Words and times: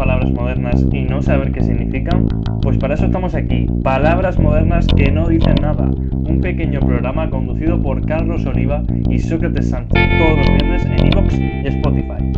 palabras 0.00 0.30
modernas 0.30 0.86
y 0.92 1.02
no 1.02 1.20
saber 1.20 1.52
qué 1.52 1.62
significan? 1.62 2.26
Pues 2.62 2.78
para 2.78 2.94
eso 2.94 3.04
estamos 3.04 3.34
aquí, 3.34 3.66
Palabras 3.84 4.38
Modernas 4.38 4.86
que 4.96 5.12
no 5.12 5.28
dicen 5.28 5.56
nada, 5.60 5.90
un 6.10 6.40
pequeño 6.40 6.80
programa 6.80 7.28
conducido 7.28 7.82
por 7.82 8.06
Carlos 8.06 8.46
Oliva 8.46 8.82
y 9.10 9.18
Sócrates 9.18 9.68
Sánchez 9.68 10.02
todos 10.18 10.38
los 10.38 10.46
viernes 10.46 10.86
en 10.86 11.06
iVoox 11.06 11.34
y 11.38 11.66
Spotify. 11.66 12.32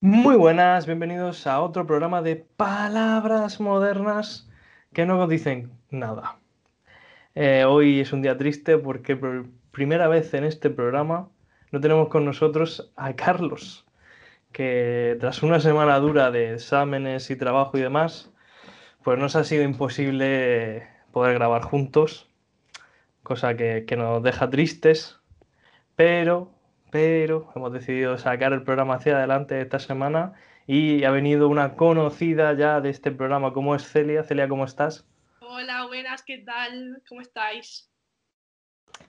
Muy 0.00 0.34
buenas, 0.34 0.86
bienvenidos 0.86 1.46
a 1.46 1.60
otro 1.60 1.86
programa 1.86 2.20
de 2.20 2.44
Palabras 2.56 3.60
Modernas 3.60 4.50
que 4.92 5.06
no 5.06 5.24
dicen 5.28 5.70
nada. 5.92 6.38
Eh, 7.36 7.64
hoy 7.64 8.00
es 8.00 8.12
un 8.12 8.22
día 8.22 8.36
triste 8.36 8.76
porque 8.76 9.14
por 9.14 9.46
primera 9.70 10.08
vez 10.08 10.34
en 10.34 10.42
este 10.42 10.68
programa 10.68 11.28
no 11.70 11.78
tenemos 11.78 12.08
con 12.08 12.24
nosotros 12.24 12.92
a 12.96 13.12
Carlos, 13.12 13.87
que 14.52 15.16
tras 15.20 15.42
una 15.42 15.60
semana 15.60 15.98
dura 15.98 16.30
de 16.30 16.54
exámenes 16.54 17.30
y 17.30 17.36
trabajo 17.36 17.78
y 17.78 17.82
demás, 17.82 18.32
pues 19.02 19.18
nos 19.18 19.36
ha 19.36 19.44
sido 19.44 19.62
imposible 19.62 20.88
poder 21.12 21.34
grabar 21.34 21.62
juntos, 21.62 22.28
cosa 23.22 23.56
que, 23.56 23.84
que 23.86 23.96
nos 23.96 24.22
deja 24.22 24.50
tristes, 24.50 25.18
pero, 25.96 26.50
pero 26.90 27.50
hemos 27.54 27.72
decidido 27.72 28.18
sacar 28.18 28.52
el 28.52 28.62
programa 28.62 28.94
hacia 28.94 29.16
adelante 29.16 29.60
esta 29.60 29.78
semana 29.78 30.34
y 30.66 31.04
ha 31.04 31.10
venido 31.10 31.48
una 31.48 31.76
conocida 31.76 32.52
ya 32.52 32.80
de 32.82 32.90
este 32.90 33.10
programa 33.10 33.54
como 33.54 33.74
es 33.74 33.90
Celia. 33.90 34.22
Celia, 34.22 34.48
¿cómo 34.48 34.64
estás? 34.64 35.08
Hola, 35.40 35.86
buenas, 35.86 36.22
¿qué 36.22 36.38
tal? 36.38 37.02
¿Cómo 37.08 37.22
estáis? 37.22 37.90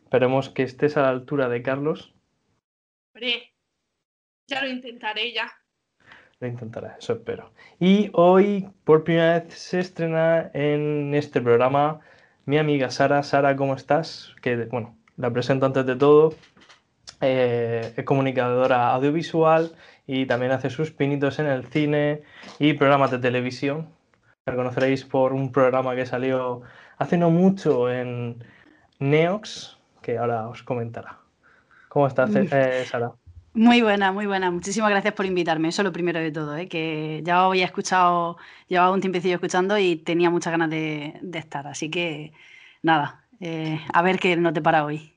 Esperemos 0.03 0.49
que 0.49 0.63
estés 0.63 0.95
a 0.95 1.01
la 1.01 1.09
altura 1.09 1.49
de 1.49 1.61
Carlos. 1.61 2.15
Hombre, 3.13 3.53
ya 4.49 4.61
lo 4.61 4.69
intentaré 4.69 5.31
ya. 5.33 5.51
Lo 6.39 6.47
intentaré, 6.47 6.89
eso 6.97 7.13
espero. 7.13 7.51
Y 7.79 8.09
hoy, 8.13 8.69
por 8.83 9.03
primera 9.03 9.39
vez, 9.39 9.53
se 9.53 9.79
estrena 9.79 10.49
en 10.53 11.13
este 11.13 11.41
programa 11.41 11.99
mi 12.45 12.57
amiga 12.57 12.89
Sara. 12.89 13.23
Sara, 13.23 13.55
¿cómo 13.55 13.75
estás? 13.75 14.33
Que, 14.41 14.55
bueno, 14.65 14.97
la 15.17 15.31
presento 15.31 15.65
antes 15.65 15.85
de 15.85 15.95
todo. 15.95 16.33
Eh, 17.21 17.93
es 17.97 18.05
comunicadora 18.05 18.91
audiovisual 18.91 19.75
y 20.07 20.25
también 20.25 20.53
hace 20.53 20.69
sus 20.69 20.91
pinitos 20.91 21.39
en 21.39 21.47
el 21.47 21.65
cine 21.65 22.21
y 22.57 22.73
programas 22.73 23.11
de 23.11 23.19
televisión. 23.19 23.89
La 24.45 24.55
conoceréis 24.55 25.03
por 25.03 25.33
un 25.33 25.51
programa 25.51 25.95
que 25.95 26.05
salió 26.05 26.61
hace 26.97 27.17
no 27.17 27.29
mucho 27.29 27.91
en 27.91 28.41
Neox, 28.99 29.77
que 30.01 30.17
ahora 30.17 30.47
os 30.47 30.63
comentará. 30.63 31.19
¿Cómo 31.89 32.07
estás, 32.07 32.31
eh, 32.33 32.85
Sara? 32.85 33.11
Muy 33.59 33.81
buena, 33.81 34.13
muy 34.13 34.25
buena. 34.25 34.51
Muchísimas 34.51 34.89
gracias 34.89 35.13
por 35.13 35.25
invitarme. 35.25 35.67
Eso 35.67 35.81
es 35.81 35.83
lo 35.85 35.91
primero 35.91 36.17
de 36.17 36.31
todo, 36.31 36.55
¿eh? 36.55 36.69
que 36.69 37.19
ya 37.25 37.43
había 37.43 37.65
escuchado, 37.65 38.37
llevaba 38.69 38.93
un 38.93 39.01
tiempecillo 39.01 39.35
escuchando 39.35 39.77
y 39.77 39.97
tenía 39.97 40.29
muchas 40.29 40.51
ganas 40.51 40.69
de, 40.69 41.19
de 41.21 41.39
estar. 41.39 41.67
Así 41.67 41.91
que 41.91 42.31
nada, 42.83 43.25
eh, 43.41 43.81
a 43.91 44.01
ver 44.01 44.17
qué 44.17 44.37
no 44.37 44.53
te 44.53 44.61
para 44.61 44.85
hoy. 44.85 45.13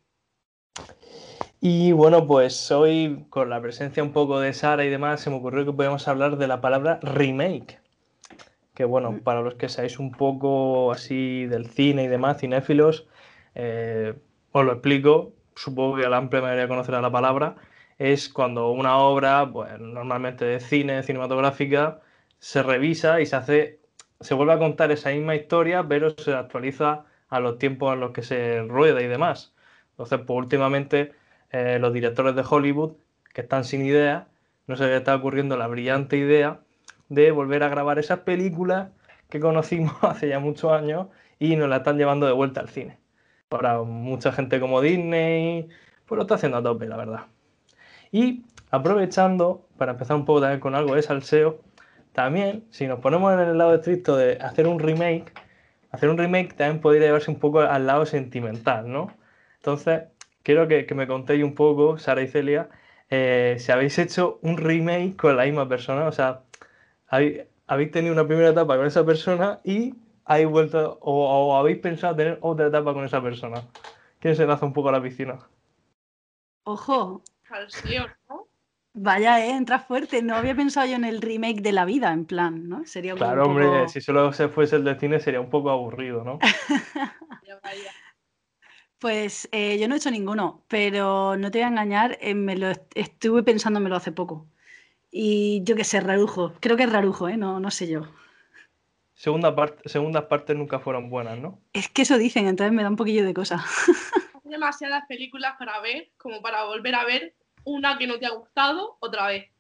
Y 1.61 1.93
bueno, 1.93 2.27
pues 2.27 2.73
hoy 2.73 3.27
con 3.31 3.49
la 3.49 3.63
presencia 3.63 4.03
un 4.03 4.13
poco 4.13 4.41
de 4.41 4.53
Sara 4.53 4.85
y 4.85 4.91
demás, 4.91 5.21
se 5.21 5.31
me 5.31 5.37
ocurrió 5.37 5.65
que 5.65 5.73
podíamos 5.73 6.09
hablar 6.09 6.37
de 6.37 6.49
la 6.49 6.61
palabra 6.61 6.99
remake. 7.01 7.79
Que 8.75 8.85
bueno, 8.85 9.21
para 9.23 9.43
los 9.43 9.55
que 9.55 9.69
seáis 9.69 10.01
un 10.01 10.11
poco 10.11 10.91
así 10.91 11.47
del 11.47 11.71
cine 11.71 12.03
y 12.03 12.09
demás, 12.09 12.41
cinéfilos, 12.41 13.07
eh, 13.55 14.15
os 14.51 14.65
lo 14.65 14.73
explico. 14.73 15.33
Supongo 15.55 15.99
que 15.99 16.09
la 16.09 16.17
amplia 16.17 16.43
mayoría 16.43 16.67
conocerá 16.67 17.01
la 17.01 17.13
palabra 17.13 17.55
es 17.99 18.29
cuando 18.29 18.71
una 18.71 18.97
obra, 18.99 19.51
pues 19.53 19.79
normalmente 19.81 20.45
de 20.45 20.61
cine, 20.61 21.03
cinematográfica, 21.03 22.01
se 22.39 22.63
revisa 22.63 23.21
y 23.21 23.27
se 23.27 23.37
hace, 23.37 23.81
se 24.21 24.35
vuelve 24.35 24.55
a 24.55 24.59
contar 24.59 24.91
esa 24.93 25.11
misma 25.11 25.35
historia, 25.37 25.87
pero 25.87 26.11
se 26.11 26.35
actualiza 26.35 27.05
a 27.29 27.41
los 27.41 27.59
tiempos 27.59 27.95
en 27.95 28.01
los 28.01 28.13
que 28.13 28.23
se 28.23 28.63
rueda 28.63 29.01
y 29.03 29.07
demás. 29.09 29.55
Entonces, 29.93 30.21
pues 30.27 30.37
últimamente 30.37 31.13
eh, 31.51 31.79
los 31.81 31.93
directores 31.93 32.35
de 32.35 32.45
Hollywood, 32.49 32.93
que 33.33 33.43
están 33.43 33.65
sin 33.65 33.85
idea, 33.85 34.29
no 34.67 34.77
se 34.77 34.87
les 34.87 34.99
está 34.99 35.15
ocurriendo 35.17 35.57
la 35.57 35.67
brillante 35.67 36.17
idea 36.17 36.61
de 37.09 37.31
volver 37.31 37.63
a 37.63 37.69
grabar 37.69 37.99
esas 37.99 38.21
películas 38.21 38.91
que 39.29 39.41
conocimos 39.41 39.95
hace 40.03 40.29
ya 40.29 40.39
muchos 40.41 40.73
años 40.73 41.09
y 41.39 41.57
nos 41.57 41.69
la 41.69 41.79
están 41.79 41.99
llevando 41.99 42.27
de 42.27 42.33
vuelta 42.33 42.61
al 42.61 42.69
cine. 42.69 42.99
Para 43.49 43.83
mucha 43.83 44.33
gente 44.33 44.61
como 44.61 44.81
Disney, 44.81 45.69
pues 46.07 46.17
lo 46.17 46.23
está 46.23 46.37
haciendo 46.37 46.59
a 46.59 46.63
tope, 46.63 46.87
la 46.87 46.97
verdad. 46.97 47.27
Y 48.13 48.45
aprovechando, 48.71 49.67
para 49.79 49.93
empezar 49.93 50.17
un 50.17 50.25
poco 50.25 50.43
también 50.43 50.61
con 50.61 50.77
algo 50.77 50.95
de 50.95 51.03
salseo, 51.03 51.61
también, 52.13 52.65
si 52.71 52.87
nos 52.87 53.01
ponemos 53.01 53.33
en 53.33 53.41
el 53.41 53.59
lado 53.59 53.75
estricto 53.75 54.17
de 54.17 54.39
hacer 54.41 54.69
un 54.69 54.79
remake, 54.79 55.33
hacer 55.91 56.11
un 56.11 56.19
remake 56.19 56.55
también 56.55 56.81
podría 56.81 57.07
llevarse 57.07 57.31
un 57.31 57.39
poco 57.39 57.61
al 57.61 57.87
lado 57.87 58.07
sentimental, 58.07 58.91
¿no? 58.91 59.09
Entonces, 59.57 60.05
quiero 60.43 60.69
que, 60.69 60.87
me 60.95 61.07
contéis 61.07 61.45
un 61.45 61.55
poco, 61.55 61.99
Sara 61.99 62.23
y 62.23 62.29
Celia, 62.29 62.69
eh, 63.11 63.57
si 63.59 63.73
habéis 63.73 63.99
hecho 63.99 64.39
un 64.43 64.57
remake 64.57 65.17
con 65.17 65.37
la 65.37 65.45
misma 65.45 65.69
persona, 65.69 66.07
o 66.07 66.13
sea, 66.13 66.43
habéis, 67.09 67.91
tenido 67.93 68.13
una 68.13 68.27
primera 68.27 68.51
etapa 68.51 68.77
con 68.77 68.87
esa 68.87 69.05
persona 69.05 69.61
y 69.65 69.95
habéis 70.25 70.49
vuelto 70.49 70.99
o, 71.01 71.57
habéis 71.57 71.79
pensado 71.79 72.17
tener 72.17 72.39
otra 72.41 72.69
etapa 72.69 72.93
con 72.95 73.05
esa 73.05 73.23
persona. 73.23 73.63
¿Quién 74.19 74.37
se 74.37 74.47
lanza 74.47 74.67
un 74.67 74.73
poco 74.73 74.89
a 74.91 74.93
la 74.93 75.03
piscina? 75.03 75.39
Ojo, 76.65 77.23
Vaya, 78.95 79.45
eh, 79.45 79.51
entra 79.51 79.79
fuerte. 79.79 80.23
No 80.23 80.37
había 80.37 80.55
pensado 80.55 80.87
yo 80.87 80.97
en 80.97 81.05
el 81.05 81.23
remake 81.23 81.63
de 81.63 81.73
la 81.73 81.85
vida, 81.85 82.13
en 82.13 82.27
plan, 82.27 82.69
¿no? 82.69 82.85
Sería 82.85 83.15
Claro, 83.15 83.45
hombre, 83.45 83.89
si 83.89 84.01
solo 84.01 84.33
se 84.33 84.49
fuese 84.49 84.77
el 84.77 84.85
de 84.85 84.99
cine 84.99 85.19
sería 85.19 85.41
un 85.41 85.49
poco 85.51 85.71
aburrido, 85.71 86.25
¿no? 86.25 86.39
pues 88.99 89.49
eh, 89.51 89.79
yo 89.79 89.89
no 89.89 89.95
he 89.95 89.99
hecho 89.99 90.11
ninguno, 90.11 90.65
pero 90.69 91.37
no 91.37 91.51
te 91.51 91.59
voy 91.59 91.65
a 91.65 91.69
engañar, 91.69 92.19
eh, 92.21 92.35
me 92.35 92.57
lo 92.57 92.71
estuve 92.95 93.43
pensándomelo 93.43 93.97
hace 93.97 94.13
poco. 94.13 94.47
Y 95.11 95.63
yo 95.65 95.75
qué 95.75 95.85
sé, 95.85 96.01
rarujo. 96.01 96.53
Creo 96.61 96.77
que 96.77 96.85
es 96.85 96.93
rarujo, 96.93 97.29
¿eh? 97.29 97.37
No, 97.37 97.61
no 97.61 97.71
sé 97.71 97.89
yo. 97.89 98.03
Segunda 99.15 99.55
parte, 99.55 99.89
segundas 99.89 100.25
partes 100.25 100.57
nunca 100.57 100.81
fueron 100.81 101.11
buenas, 101.11 101.39
¿no? 101.39 101.61
Es 101.73 101.89
que 101.89 102.03
eso 102.03 102.19
dicen, 102.19 102.47
entonces 102.47 102.73
me 102.73 102.83
da 102.83 102.91
un 102.91 102.97
poquillo 102.97 103.25
de 103.25 103.35
cosa. 103.35 103.65
demasiadas 104.53 105.05
películas 105.09 105.55
para 105.59 105.81
ver, 105.81 106.11
como 106.17 106.43
para 106.43 106.65
volver 106.65 106.95
a 106.95 107.05
ver 107.05 107.35
una 107.65 107.99
que 107.99 108.07
no 108.07 108.19
te 108.19 108.27
ha 108.27 108.31
gustado 108.31 108.97
otra 109.01 109.27
vez. 109.29 109.51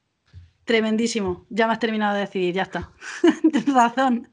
Tremendísimo. 0.64 1.46
Ya 1.50 1.66
me 1.66 1.72
has 1.72 1.78
terminado 1.78 2.14
de 2.14 2.20
decidir, 2.20 2.54
ya 2.54 2.62
está. 2.62 2.90
Tienes 3.42 3.74
razón. 3.74 4.28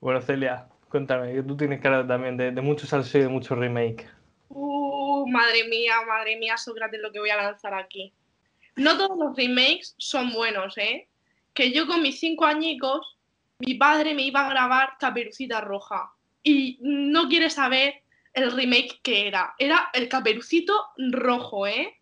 Bueno, 0.00 0.20
Celia, 0.20 0.68
cuéntame, 0.88 1.42
tú 1.42 1.56
tienes 1.56 1.80
cara 1.80 2.06
también 2.06 2.36
de, 2.36 2.52
de 2.52 2.60
mucho 2.60 2.86
salseo 2.86 3.22
y 3.22 3.24
de 3.24 3.30
mucho 3.30 3.54
remake. 3.54 4.06
Uh, 4.48 5.26
madre 5.28 5.66
mía, 5.68 5.94
madre 6.06 6.36
mía, 6.36 6.56
Sócrates, 6.56 7.00
lo 7.00 7.10
que 7.10 7.18
voy 7.18 7.30
a 7.30 7.36
lanzar 7.36 7.74
aquí. 7.74 8.12
No 8.76 8.96
todos 8.96 9.18
los 9.18 9.36
remakes 9.36 9.94
son 9.98 10.32
buenos, 10.32 10.76
¿eh? 10.78 11.08
Que 11.52 11.72
yo 11.72 11.86
con 11.86 12.02
mis 12.02 12.20
cinco 12.20 12.44
añicos, 12.44 13.16
mi 13.58 13.74
padre 13.74 14.14
me 14.14 14.22
iba 14.22 14.46
a 14.46 14.50
grabar 14.50 14.90
Caperucita 14.98 15.60
Roja. 15.60 16.12
Y 16.42 16.78
no 16.80 17.28
quiere 17.28 17.50
saber 17.50 18.03
el 18.34 18.52
remake 18.52 19.00
que 19.02 19.28
era. 19.28 19.54
Era 19.58 19.90
el 19.92 20.08
caperucito 20.08 20.88
rojo, 20.98 21.66
¿eh? 21.66 22.00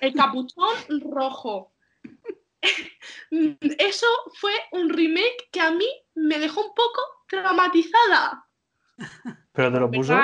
El 0.00 0.14
capuchón 0.14 0.74
rojo. 1.00 1.72
Eso 3.30 4.06
fue 4.34 4.52
un 4.72 4.90
remake 4.90 5.48
que 5.50 5.60
a 5.60 5.70
mí 5.70 5.86
me 6.14 6.38
dejó 6.38 6.60
un 6.60 6.74
poco 6.74 7.00
traumatizada. 7.26 8.46
¿Pero 9.52 9.72
te 9.72 9.80
lo 9.80 9.90
puso? 9.90 10.18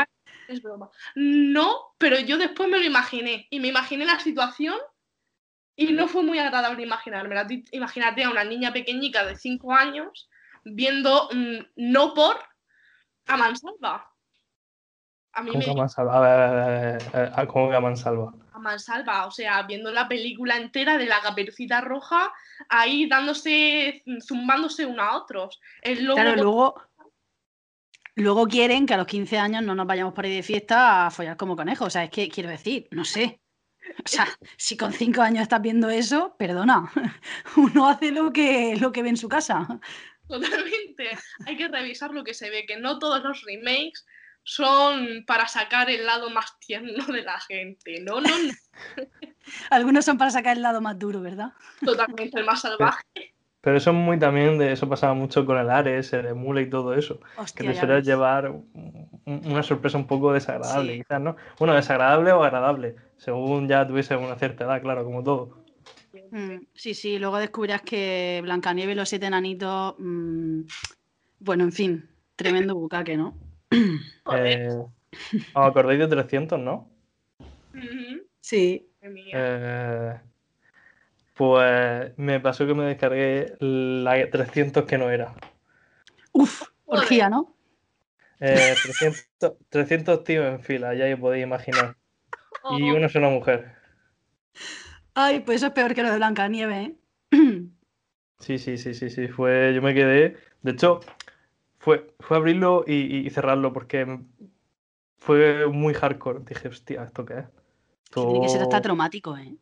Es 0.49 0.63
broma. 0.63 0.91
No, 1.15 1.95
pero 1.99 2.19
yo 2.19 2.37
después 2.37 2.69
me 2.69 2.79
lo 2.79 2.85
imaginé. 2.85 3.47
Y 3.51 3.61
me 3.61 3.69
imaginé 3.69 4.05
la 4.05 4.21
situación 4.21 4.77
y 5.77 5.93
no 5.93 6.09
fue 6.09 6.23
muy 6.23 6.39
agradable 6.39 6.83
imaginarme. 6.83 7.37
Imagínate 7.73 8.25
a 8.25 8.31
una 8.31 8.45
niña 8.45 8.73
pequeñica 8.73 9.25
de 9.25 9.37
5 9.37 9.73
años 9.73 10.29
viendo 10.65 11.29
mm, 11.33 11.59
No 11.77 12.13
por 12.15 12.37
a 13.27 13.37
Mansalva. 13.37 14.10
A 15.33 15.43
mí 15.43 15.51
¿Cómo 15.51 15.59
me... 15.61 15.65
que 15.65 15.71
a 15.71 15.75
Mansalva? 15.75 16.17
A 16.17 16.21
ver, 16.21 17.33
a 17.35 17.47
¿Cómo 17.47 17.71
que 17.71 17.77
a 17.77 17.81
Mansalva? 17.81 18.35
A 18.53 18.59
Mansalva, 18.59 19.27
o 19.27 19.31
sea, 19.31 19.63
viendo 19.63 19.93
la 19.93 20.09
película 20.09 20.57
entera 20.57 20.99
de 20.99 21.07
la 21.07 21.21
caperucita 21.21 21.81
roja, 21.81 22.33
ahí 22.69 23.09
dándose, 23.09 24.03
zumbándose 24.27 24.87
uno 24.87 25.03
a 25.03 25.17
otros. 25.17 25.61
Claro, 25.83 26.35
luego, 26.35 26.83
luego 28.17 28.47
quieren 28.47 28.87
que 28.87 28.95
a 28.95 28.97
los 28.97 29.07
15 29.07 29.39
años 29.39 29.63
no 29.63 29.75
nos 29.75 29.87
vayamos 29.87 30.15
por 30.15 30.25
ahí 30.25 30.35
de 30.35 30.43
fiesta 30.43 31.07
a 31.07 31.11
follar 31.11 31.37
como 31.37 31.57
conejos. 31.57 31.87
O 31.87 31.91
sea, 31.91 32.05
es 32.05 32.11
que 32.11 32.29
quiero 32.29 32.51
decir, 32.51 32.89
no 32.91 33.05
sé. 33.05 33.41
O 34.05 34.09
sea, 34.09 34.27
si 34.57 34.77
con 34.77 34.93
5 34.93 35.23
años 35.23 35.43
estás 35.43 35.63
viendo 35.63 35.89
eso, 35.91 36.35
perdona, 36.37 36.91
uno 37.57 37.89
hace 37.89 38.11
lo 38.11 38.33
que, 38.33 38.77
lo 38.81 38.91
que 38.91 39.03
ve 39.03 39.11
en 39.11 39.17
su 39.17 39.29
casa. 39.29 39.67
Totalmente. 40.29 41.11
Hay 41.47 41.57
que 41.57 41.69
revisar 41.69 42.13
lo 42.13 42.25
que 42.25 42.35
se 42.35 42.51
ve, 42.51 42.67
que 42.67 42.77
no 42.77 42.99
todos 42.99 43.23
los 43.23 43.43
remakes 43.43 44.07
son 44.51 45.25
para 45.27 45.47
sacar 45.47 45.89
el 45.91 46.05
lado 46.05 46.29
más 46.31 46.59
tierno 46.59 47.05
de 47.07 47.23
la 47.23 47.39
gente. 47.41 48.01
No, 48.01 48.21
no, 48.21 48.29
no. 48.29 48.53
Algunos 49.71 50.05
son 50.05 50.19
para 50.19 50.31
sacar 50.33 50.57
el 50.57 50.63
lado 50.63 50.81
más 50.81 50.99
duro, 50.99 51.21
¿verdad? 51.21 51.53
Totalmente 51.85 52.39
el 52.41 52.45
más 52.45 52.61
salvaje. 52.63 53.05
Pero 53.61 53.77
eso 53.77 53.91
es 53.91 53.97
muy 53.97 54.19
también 54.19 54.59
de 54.59 54.73
eso 54.73 54.89
pasaba 54.89 55.15
mucho 55.15 55.45
con 55.47 55.57
el 55.59 55.71
Ares, 55.71 56.13
el 56.15 56.27
Emule 56.27 56.63
y 56.63 56.71
todo 56.71 56.95
eso. 56.95 57.21
Hostia, 57.37 57.65
que 57.67 57.73
te 57.73 57.79
suele 57.79 58.03
llevar 58.03 58.49
un- 58.51 59.11
una 59.25 59.63
sorpresa 59.63 59.99
un 59.99 60.07
poco 60.07 60.33
desagradable, 60.33 60.95
Sí. 60.95 60.99
quizás, 61.01 61.21
¿no? 61.21 61.37
Bueno, 61.59 61.75
desagradable 61.75 62.33
o 62.33 62.43
agradable, 62.43 62.97
según 63.19 63.69
ya 63.69 63.87
tuviese 63.87 64.17
una 64.17 64.37
cierta 64.37 64.65
edad, 64.65 64.81
claro, 64.83 65.05
como 65.05 65.23
todo. 65.23 65.63
Mm, 66.33 66.65
sí, 66.75 66.95
sí, 66.95 67.19
luego 67.19 67.39
descubrirás 67.39 67.83
que 67.83 68.41
Blancanieves 68.43 68.95
y 68.95 68.97
los 68.97 69.09
siete 69.09 69.27
enanitos. 69.27 69.95
mm, 69.99 70.63
bueno, 71.41 71.65
en 71.65 71.73
fin, 71.73 72.11
tremendo 72.37 72.75
bucaque, 72.75 73.17
¿no? 73.17 73.35
Eh, 74.33 74.69
¿Os 75.55 75.67
acordáis 75.67 75.99
de 75.99 76.07
300, 76.07 76.59
no? 76.61 76.89
Sí. 78.41 78.89
Eh, 79.03 80.21
pues 81.35 82.19
me 82.19 82.39
pasó 82.41 82.67
que 82.67 82.75
me 82.75 82.85
descargué 82.85 83.55
la 83.61 84.31
300 84.31 84.85
que 84.85 84.99
no 84.99 85.11
era. 85.11 85.35
Uf, 86.33 86.63
orgía, 86.87 87.29
¿no? 87.29 87.55
Eh, 88.41 88.77
300, 88.83 89.55
300 89.69 90.25
tíos 90.25 90.47
en 90.47 90.61
fila, 90.61 90.95
ya 90.95 91.13
os 91.13 91.21
podéis 91.21 91.45
imaginar. 91.45 91.97
Y 92.71 92.91
Oh, 92.91 92.97
una 92.97 93.09
sola 93.09 93.29
mujer. 93.29 93.73
Ay, 95.15 95.41
pues 95.41 95.57
eso 95.57 95.67
es 95.69 95.73
peor 95.73 95.95
que 95.95 96.03
lo 96.03 96.11
de 96.11 96.17
Blancanieves, 96.17 96.89
¿eh? 96.89 96.97
Sí, 98.41 98.59
sí, 98.59 98.79
sí, 98.79 98.95
sí, 98.95 99.11
sí. 99.11 99.29
Fue, 99.29 99.75
yo 99.75 99.83
me 99.83 99.93
quedé. 99.93 100.35
De 100.63 100.71
hecho, 100.73 101.01
fue, 101.81 102.15
fue 102.21 102.37
abrirlo 102.37 102.85
y, 102.87 103.27
y 103.27 103.31
cerrarlo 103.31 103.73
porque 103.73 104.21
fue 105.19 105.67
muy 105.67 105.95
hardcore. 105.95 106.41
Dije, 106.49 106.69
hostia, 106.69 107.03
¿esto 107.05 107.25
qué 107.25 107.39
es? 107.41 107.45
Tiene 108.13 108.41
que 108.43 108.49
ser 108.49 108.63
hasta 108.63 108.77
Esto- 108.77 108.83
traumático, 108.83 109.37
¿eh? 109.37 109.55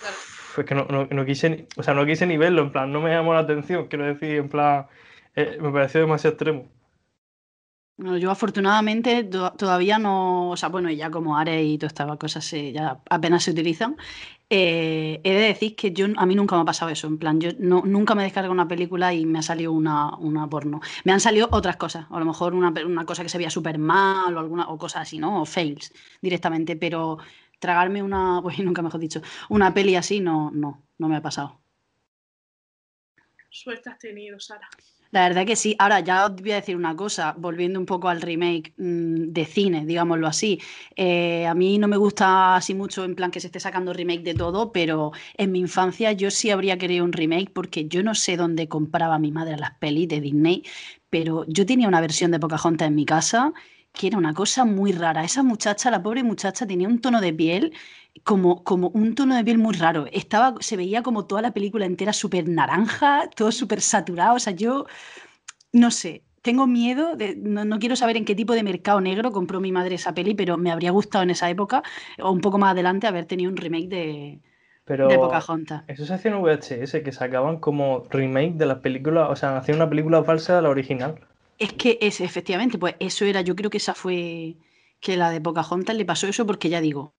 Uf, 0.00 0.58
es 0.58 0.64
que 0.64 0.74
no, 0.74 0.84
no- 0.86 1.06
no 1.06 1.24
quise 1.24 1.50
ni, 1.50 1.66
o 1.76 1.82
sea, 1.82 1.94
no 1.94 2.06
quise 2.06 2.26
ni 2.26 2.36
verlo, 2.36 2.62
en 2.62 2.70
plan, 2.72 2.92
no 2.92 3.00
me 3.00 3.10
llamó 3.10 3.34
la 3.34 3.40
atención, 3.40 3.88
quiero 3.88 4.04
decir, 4.06 4.36
en 4.36 4.48
plan, 4.48 4.86
eh, 5.34 5.58
me 5.60 5.70
pareció 5.72 6.00
demasiado 6.00 6.34
extremo. 6.34 6.68
Bueno, 7.96 8.18
yo 8.18 8.30
afortunadamente 8.32 9.22
to- 9.24 9.52
todavía 9.52 9.98
no, 10.00 10.50
o 10.50 10.56
sea, 10.56 10.68
bueno, 10.68 10.90
ya 10.90 11.10
como 11.12 11.38
Ares 11.38 11.64
y 11.64 11.78
todas 11.78 11.92
estas 11.92 12.16
cosas 12.18 12.44
se, 12.44 12.72
ya 12.72 13.00
apenas 13.08 13.44
se 13.44 13.52
utilizan. 13.52 13.96
eh, 14.50 15.20
he 15.24 15.32
de 15.32 15.40
decir 15.40 15.76
que 15.76 15.92
yo, 15.92 16.06
a 16.16 16.26
mí 16.26 16.34
nunca 16.34 16.56
me 16.56 16.62
ha 16.62 16.64
pasado 16.64 16.90
eso, 16.90 17.06
en 17.06 17.18
plan, 17.18 17.40
yo 17.40 17.50
no, 17.58 17.82
nunca 17.84 18.14
me 18.16 18.24
descargo 18.24 18.52
una 18.52 18.68
película 18.68 19.12
y 19.14 19.26
me 19.26 19.38
ha 19.38 19.42
salido 19.42 19.72
una, 19.72 20.16
una 20.18 20.48
porno. 20.48 20.80
Me 21.04 21.12
han 21.12 21.20
salido 21.20 21.48
otras 21.52 21.76
cosas, 21.76 22.06
a 22.10 22.18
lo 22.18 22.24
mejor 22.24 22.54
una, 22.54 22.70
una 22.86 23.06
cosa 23.06 23.22
que 23.22 23.28
se 23.28 23.38
veía 23.38 23.50
súper 23.50 23.78
mal 23.78 24.36
o 24.36 24.40
alguna 24.40 24.68
o 24.68 24.76
cosas 24.78 25.02
así, 25.02 25.18
¿no? 25.18 25.42
O 25.42 25.46
fails 25.46 25.92
directamente, 26.20 26.76
pero 26.76 27.18
tragarme 27.60 28.02
una, 28.02 28.40
pues 28.42 28.58
nunca 28.60 28.82
mejor 28.82 29.00
dicho, 29.00 29.22
una 29.48 29.72
peli 29.74 29.94
así 29.96 30.20
no, 30.20 30.50
no, 30.52 30.82
no 30.98 31.08
me 31.08 31.16
ha 31.16 31.22
pasado. 31.22 31.60
Suerte 33.48 33.88
has 33.88 33.98
tenido, 33.98 34.38
Sara. 34.38 34.68
La 35.14 35.28
verdad 35.28 35.46
que 35.46 35.54
sí. 35.54 35.76
Ahora 35.78 36.00
ya 36.00 36.26
os 36.26 36.34
voy 36.42 36.50
a 36.50 36.56
decir 36.56 36.74
una 36.76 36.96
cosa, 36.96 37.34
volviendo 37.38 37.78
un 37.78 37.86
poco 37.86 38.08
al 38.08 38.20
remake 38.20 38.74
mm, 38.76 39.32
de 39.32 39.44
cine, 39.44 39.86
digámoslo 39.86 40.26
así. 40.26 40.60
Eh, 40.96 41.46
a 41.46 41.54
mí 41.54 41.78
no 41.78 41.86
me 41.86 41.96
gusta 41.96 42.56
así 42.56 42.74
mucho 42.74 43.04
en 43.04 43.14
plan 43.14 43.30
que 43.30 43.38
se 43.40 43.46
esté 43.46 43.60
sacando 43.60 43.92
remake 43.92 44.24
de 44.24 44.34
todo, 44.34 44.72
pero 44.72 45.12
en 45.36 45.52
mi 45.52 45.60
infancia 45.60 46.10
yo 46.12 46.30
sí 46.32 46.50
habría 46.50 46.78
querido 46.78 47.04
un 47.04 47.12
remake 47.12 47.50
porque 47.52 47.86
yo 47.86 48.02
no 48.02 48.14
sé 48.16 48.36
dónde 48.36 48.66
compraba 48.68 49.18
mi 49.20 49.30
madre 49.30 49.56
las 49.56 49.74
pelis 49.78 50.08
de 50.08 50.20
Disney, 50.20 50.64
pero 51.10 51.44
yo 51.46 51.64
tenía 51.64 51.86
una 51.88 52.00
versión 52.00 52.32
de 52.32 52.40
Pocahontas 52.40 52.88
en 52.88 52.94
mi 52.96 53.06
casa 53.06 53.52
que 53.92 54.08
era 54.08 54.18
una 54.18 54.34
cosa 54.34 54.64
muy 54.64 54.90
rara. 54.92 55.22
Esa 55.24 55.44
muchacha, 55.44 55.90
la 55.90 56.02
pobre 56.02 56.24
muchacha, 56.24 56.66
tenía 56.66 56.88
un 56.88 57.00
tono 57.00 57.20
de 57.20 57.32
piel 57.32 57.72
como, 58.22 58.62
como 58.64 58.88
un 58.90 59.14
tono 59.14 59.36
de 59.36 59.44
piel 59.44 59.58
muy 59.58 59.74
raro. 59.74 60.06
Estaba, 60.12 60.54
se 60.60 60.76
veía 60.76 61.02
como 61.02 61.26
toda 61.26 61.42
la 61.42 61.52
película 61.52 61.86
entera 61.86 62.12
súper 62.12 62.48
naranja, 62.48 63.28
todo 63.34 63.50
súper 63.52 63.80
saturado. 63.80 64.36
O 64.36 64.38
sea, 64.38 64.52
yo 64.52 64.86
no 65.72 65.90
sé, 65.90 66.24
tengo 66.42 66.66
miedo, 66.66 67.16
de, 67.16 67.36
no, 67.36 67.64
no 67.64 67.78
quiero 67.78 67.96
saber 67.96 68.16
en 68.16 68.24
qué 68.24 68.34
tipo 68.34 68.54
de 68.54 68.62
mercado 68.62 69.00
negro 69.00 69.32
compró 69.32 69.60
mi 69.60 69.72
madre 69.72 69.96
esa 69.96 70.14
peli, 70.14 70.34
pero 70.34 70.56
me 70.58 70.70
habría 70.70 70.90
gustado 70.92 71.24
en 71.24 71.30
esa 71.30 71.50
época 71.50 71.82
o 72.20 72.30
un 72.30 72.40
poco 72.40 72.58
más 72.58 72.72
adelante 72.72 73.06
haber 73.06 73.26
tenido 73.26 73.50
un 73.50 73.56
remake 73.56 73.88
de, 73.88 74.42
Pero 74.84 75.08
de 75.08 75.18
Pocahontas. 75.18 75.84
eso 75.86 76.06
se 76.06 76.14
hacía 76.14 76.30
en 76.32 76.38
VHS, 76.38 77.02
que 77.02 77.12
sacaban 77.12 77.58
como 77.60 78.04
remake 78.10 78.54
de 78.56 78.66
las 78.66 78.80
películas, 78.80 79.28
o 79.30 79.36
sea, 79.36 79.56
hacían 79.56 79.76
una 79.76 79.88
película 79.90 80.24
falsa 80.24 80.56
de 80.56 80.62
la 80.62 80.70
original. 80.70 81.20
Es 81.58 81.72
que 81.72 81.98
es, 82.00 82.20
efectivamente, 82.20 82.78
pues 82.78 82.96
eso 83.00 83.24
era, 83.24 83.40
yo 83.40 83.54
creo 83.56 83.70
que 83.70 83.78
esa 83.78 83.94
fue, 83.94 84.56
que 85.00 85.16
la 85.16 85.30
de 85.30 85.40
Pocahontas 85.40 85.96
le 85.96 86.04
pasó 86.04 86.26
eso 86.26 86.46
porque 86.46 86.68
ya 86.68 86.80
digo, 86.80 87.14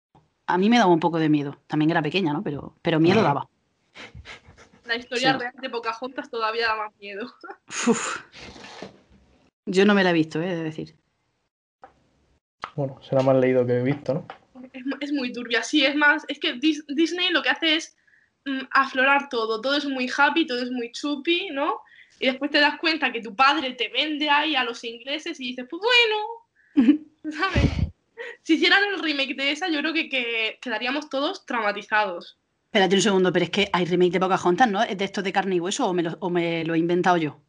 a 0.48 0.58
mí 0.58 0.70
me 0.70 0.78
daba 0.78 0.92
un 0.94 1.00
poco 1.00 1.18
de 1.20 1.30
miedo. 1.30 1.58
También 1.68 1.92
era 1.92 2.02
pequeña, 2.02 2.34
¿no? 2.34 2.44
Pero, 2.44 2.76
pero 2.82 3.00
miedo 3.00 3.22
daba. 3.24 3.48
La 4.86 4.96
historia 4.96 5.34
Sí. 5.34 5.40
real 5.40 5.54
de 5.62 5.70
Pocahontas 5.70 6.30
todavía 6.30 6.68
da 6.68 6.76
más 6.76 6.96
miedo. 6.98 7.34
Uf. 7.88 8.22
Yo 9.66 9.86
no 9.86 9.96
me 9.96 10.04
la 10.04 10.12
he 10.12 10.14
visto, 10.14 10.42
¿eh? 10.42 10.56
de 10.56 10.64
decir. 10.64 10.96
Bueno, 12.76 13.02
será 13.02 13.22
más 13.24 13.38
leído 13.38 13.66
que 13.66 13.74
he 13.80 13.84
visto, 13.84 14.14
¿no? 14.14 14.26
Es, 14.74 14.86
mu- 14.86 14.98
es 15.00 15.12
muy 15.12 15.32
turbia. 15.34 15.64
Sí, 15.64 15.84
es 15.86 15.96
más, 15.96 16.24
es 16.28 16.40
que 16.40 16.56
Dis- 16.56 16.86
Disney 16.88 17.30
lo 17.30 17.42
que 17.42 17.50
hace 17.50 17.76
es 17.76 17.96
mm, 18.46 18.60
aflorar 18.72 19.30
todo. 19.30 19.62
Todo 19.62 19.76
es 19.78 19.86
muy 19.86 20.10
happy, 20.16 20.46
todo 20.46 20.62
es 20.62 20.70
muy 20.72 20.92
chupi, 20.92 21.50
¿no? 21.52 21.80
Y 22.20 22.28
después 22.28 22.52
te 22.52 22.60
das 22.60 22.78
cuenta 22.80 23.12
que 23.12 23.22
tu 23.22 23.36
padre 23.36 23.74
te 23.74 23.90
vende 23.90 24.30
ahí 24.30 24.56
a 24.56 24.64
los 24.64 24.84
ingleses 24.84 25.40
y 25.40 25.48
dices, 25.50 25.66
pues 25.70 25.82
bueno, 25.82 27.00
¿sabes? 27.36 27.85
Si 28.44 28.54
hicieran 28.56 28.84
el 28.94 29.02
remake 29.02 29.36
de 29.36 29.52
esa, 29.52 29.68
yo 29.70 29.80
creo 29.80 29.94
que, 29.94 30.10
que 30.10 30.58
quedaríamos 30.62 31.10
todos 31.10 31.46
traumatizados. 31.46 32.38
Espérate 32.66 32.96
un 32.96 33.02
segundo, 33.02 33.32
pero 33.32 33.46
es 33.46 33.52
que 33.52 33.70
hay 33.72 33.86
remake 33.86 34.12
de 34.14 34.20
Pocahontas, 34.20 34.70
¿no? 34.70 34.84
¿Es 34.84 34.98
de 34.98 35.06
estos 35.06 35.24
de 35.24 35.32
carne 35.34 35.56
y 35.56 35.60
hueso 35.60 35.88
o 35.88 35.94
me 35.94 36.04
lo, 36.04 36.18
o 36.20 36.30
me 36.30 36.64
lo 36.66 36.74
he 36.76 36.78
inventado 36.80 37.18
yo? 37.18 37.40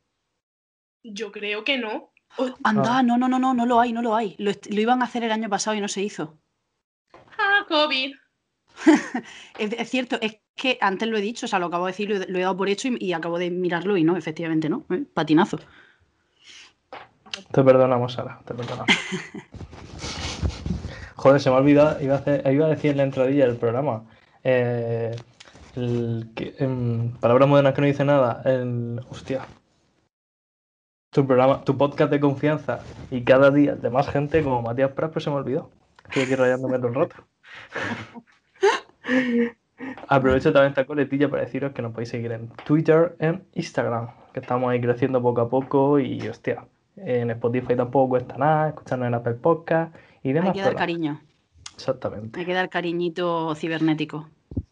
Yo 1.02 1.32
creo 1.32 1.64
que 1.64 1.78
no. 1.78 2.12
O- 2.38 2.54
Anda, 2.64 2.98
Ah. 2.98 3.02
no, 3.02 3.16
no, 3.18 3.28
no, 3.28 3.38
no, 3.38 3.54
no 3.54 3.66
lo 3.66 3.80
hay, 3.80 3.92
no 3.92 4.02
lo 4.02 4.14
hay. 4.14 4.36
Lo, 4.38 4.52
iban 4.70 5.02
a 5.02 5.06
hacer 5.06 5.24
el 5.24 5.32
año 5.32 5.48
pasado 5.48 5.76
y 5.76 5.80
no 5.80 5.88
se 5.88 6.02
hizo. 6.02 6.38
ah, 7.38 7.64
COVID. 7.68 8.12
Es, 9.58 9.72
es 9.72 9.90
cierto, 9.90 10.18
es 10.20 10.38
que 10.54 10.78
antes 10.80 11.08
lo 11.08 11.16
he 11.16 11.20
dicho, 11.22 11.46
o 11.46 11.48
sea, 11.48 11.58
lo 11.58 11.66
acabo 11.66 11.86
de 11.86 11.92
decir, 11.92 12.08
lo, 12.10 12.16
he- 12.16 12.26
lo 12.28 12.38
he 12.38 12.42
dado 12.42 12.56
por 12.56 12.68
hecho 12.68 12.88
y, 12.88 12.96
y 13.00 13.12
acabo 13.14 13.38
de 13.38 13.50
mirarlo 13.50 13.96
y 13.96 14.04
no, 14.04 14.16
efectivamente, 14.16 14.68
¿no? 14.68 14.84
¿Eh? 14.90 15.04
Patinazo. 15.14 15.58
Te 17.52 17.62
perdonamos, 17.62 18.12
Sara, 18.12 18.40
te 18.44 18.54
perdonamos. 18.54 18.86
Joder, 21.26 21.40
se 21.40 21.50
me 21.50 21.56
ha 21.56 21.58
olvidado, 21.58 22.00
iba 22.02 22.14
a, 22.14 22.18
hacer- 22.18 22.52
iba 22.52 22.66
a 22.66 22.68
decir 22.70 22.92
en 22.92 22.96
la 22.98 23.02
entradilla 23.02 23.46
del 23.46 23.56
programa. 23.56 24.04
eh, 24.44 25.14
el 25.74 26.28
que- 26.36 26.54
en 26.58 27.12
palabras 27.20 27.48
modernas 27.48 27.74
que 27.74 27.80
no 27.80 27.86
dice 27.88 28.04
nada. 28.04 28.42
El, 28.44 29.00
hostia. 29.10 29.40
Tu 31.10 31.26
programa, 31.26 31.62
tu 31.64 31.76
podcast 31.76 32.10
de 32.12 32.20
confianza 32.20 32.80
y 33.10 33.22
cada 33.24 33.50
día 33.50 33.74
de 33.74 33.90
más 33.90 34.08
gente 34.08 34.42
como 34.44 34.62
Matías 34.62 34.92
Pras, 34.92 35.10
pero 35.10 35.20
se 35.20 35.30
me 35.30 35.36
olvidó. 35.36 35.70
Estoy 36.04 36.22
aquí 36.22 36.34
rayándome 36.36 36.78
todo 36.78 36.88
el 36.88 36.94
rato. 36.94 37.16
Aprovecho 40.08 40.52
también 40.52 40.70
esta 40.70 40.84
coletilla 40.86 41.28
para 41.28 41.42
deciros 41.42 41.72
que 41.72 41.82
nos 41.82 41.92
podéis 41.92 42.08
seguir 42.10 42.32
en 42.32 42.48
Twitter, 42.64 43.16
en 43.18 43.44
Instagram, 43.54 44.08
que 44.32 44.40
estamos 44.40 44.70
ahí 44.70 44.80
creciendo 44.80 45.20
poco 45.20 45.40
a 45.42 45.48
poco 45.50 45.98
y 45.98 46.26
hostia, 46.28 46.64
en 46.96 47.30
Spotify 47.32 47.74
tampoco 47.76 48.10
cuesta 48.10 48.36
nada, 48.38 48.68
escucharnos 48.68 49.08
en 49.08 49.14
Apple 49.14 49.34
Podcast 49.34 49.94
y 50.22 50.32
demás. 50.32 50.50
Hay 50.50 50.54
que 50.60 50.62
dar 50.62 50.76
cariño, 50.76 51.20
Exactamente. 51.76 52.38
hay 52.40 52.46
que 52.46 52.54
dar 52.54 52.68
cariñito 52.70 53.54
cibernético. 53.54 54.28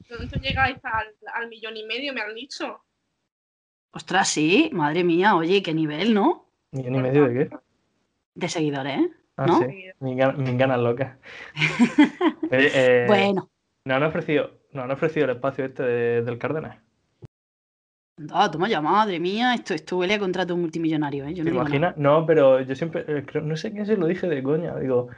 ¿Pronto 0.08 0.36
llegáis 0.38 0.78
al, 0.84 1.06
al 1.34 1.48
millón 1.48 1.76
y 1.76 1.84
medio, 1.84 2.12
me 2.12 2.20
han 2.22 2.34
dicho? 2.34 2.82
Ostras, 3.92 4.28
sí, 4.28 4.70
madre 4.72 5.04
mía, 5.04 5.36
oye, 5.36 5.62
qué 5.62 5.72
nivel, 5.74 6.14
¿no? 6.14 6.46
¿Millón 6.72 6.96
y 6.96 6.98
medio 7.00 7.28
de 7.28 7.34
qué? 7.48 7.56
De 8.34 8.48
seguidores, 8.48 8.98
¿eh? 9.00 9.10
Ah, 9.36 9.46
¿No? 9.46 9.58
sí, 9.58 9.66
mis 10.00 10.16
ganas, 10.16 10.38
mis 10.38 10.56
ganas 10.58 10.80
locas. 10.80 11.18
Eh, 12.50 13.04
Bueno, 13.08 13.50
nos 13.84 13.96
han 13.96 14.02
ofrecido, 14.04 14.60
nos 14.72 14.84
han 14.84 14.90
ofrecido 14.90 15.24
el 15.26 15.32
espacio 15.36 15.64
este 15.64 15.82
de- 15.82 16.22
del 16.22 16.38
Cárdenas. 16.38 16.78
anda, 18.18 18.50
toma 18.50 18.68
ya, 18.68 18.80
madre 18.80 19.18
mía, 19.18 19.54
esto, 19.54 19.74
esto 19.74 19.96
huele 19.98 20.14
a 20.14 20.18
contrato 20.18 20.56
multimillonario, 20.56 21.24
¿eh? 21.24 21.34
Yo 21.34 21.42
no 21.44 21.50
¿Te 21.50 21.56
nada. 21.56 21.64
imaginas? 21.68 21.96
No, 21.96 22.26
pero 22.26 22.60
yo 22.60 22.74
siempre, 22.74 23.04
eh, 23.08 23.24
creo- 23.26 23.42
no 23.42 23.56
sé 23.56 23.72
quién 23.72 23.86
se 23.86 23.96
lo 23.96 24.06
dije 24.06 24.28
de 24.28 24.42
coña, 24.42 24.76
digo, 24.76 25.08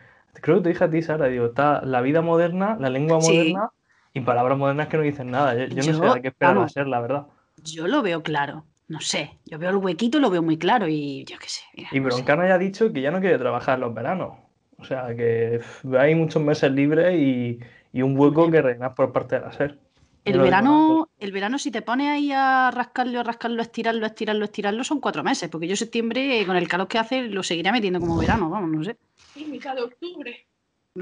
creo 0.40 0.56
que 0.58 0.62
te 0.64 0.68
dije 0.70 0.84
a 0.84 0.90
ti, 0.90 1.02
Sara, 1.02 1.26
digo, 1.26 1.46
está 1.46 1.82
la 1.82 2.00
vida 2.00 2.22
moderna, 2.22 2.76
la 2.80 2.90
lengua 2.90 3.18
Sí. 3.20 3.32
moderna 3.34 3.70
y 4.12 4.20
palabras 4.20 4.58
modernas 4.58 4.88
que 4.88 4.96
no 4.96 5.02
dicen 5.02 5.30
nada. 5.30 5.54
Yo, 5.54 5.66
yo 5.66 5.84
no 5.84 5.92
sé 5.92 6.06
a 6.06 6.20
qué 6.20 6.28
esperar 6.28 6.58
a 6.58 6.68
ser, 6.68 6.86
la 6.86 7.00
verdad. 7.00 7.26
Yo 7.56 7.86
lo 7.88 8.02
veo 8.02 8.22
claro, 8.22 8.66
no 8.88 9.00
sé, 9.00 9.38
yo 9.44 9.58
veo 9.58 9.70
el 9.70 9.76
huequito, 9.76 10.20
lo 10.20 10.30
veo 10.30 10.42
muy 10.42 10.58
claro 10.58 10.88
y 10.88 11.24
yo 11.24 11.38
qué 11.38 11.48
sé. 11.48 11.62
mira, 11.74 11.90
Y 11.90 12.00
no 12.00 12.10
sé. 12.10 12.22
Broncano 12.22 12.46
ya 12.46 12.54
ha 12.54 12.58
dicho 12.58 12.92
que 12.92 13.00
ya 13.00 13.10
no 13.10 13.20
quiere 13.20 13.38
trabajar 13.38 13.74
en 13.74 13.80
los 13.80 13.94
veranos. 13.94 14.38
O 14.78 14.84
sea, 14.84 15.14
que 15.16 15.60
hay 15.98 16.14
muchos 16.14 16.42
meses 16.42 16.70
libres 16.70 17.14
y, 17.18 17.58
y 17.92 18.02
un 18.02 18.18
hueco 18.18 18.50
que 18.50 18.60
rellenar 18.60 18.94
por 18.94 19.12
parte 19.12 19.36
de 19.36 19.40
la 19.42 19.48
SER. 19.48 19.78
El 20.24 20.40
verano, 20.40 21.08
el 21.18 21.30
verano, 21.30 21.56
si 21.58 21.70
te 21.70 21.82
pones 21.82 22.08
ahí 22.08 22.32
a 22.32 22.70
rascarlo, 22.72 23.20
a 23.20 23.22
rascarlo, 23.22 23.60
a 23.60 23.62
estirarlo, 23.62 24.04
a 24.04 24.08
estirarlo, 24.08 24.42
a 24.42 24.46
estirarlo, 24.46 24.82
son 24.84 25.00
cuatro 25.00 25.22
meses. 25.22 25.48
Porque 25.48 25.68
yo 25.68 25.76
septiembre, 25.76 26.44
con 26.46 26.56
el 26.56 26.66
calor 26.68 26.88
que 26.88 26.98
hace, 26.98 27.22
lo 27.28 27.42
seguiré 27.44 27.70
metiendo 27.70 28.00
como 28.00 28.18
verano, 28.18 28.50
vamos, 28.50 28.70
no 28.70 28.82
sé. 28.84 28.96
Y 29.36 29.44
mitad 29.44 29.74
de 29.74 29.82
octubre. 29.82 30.46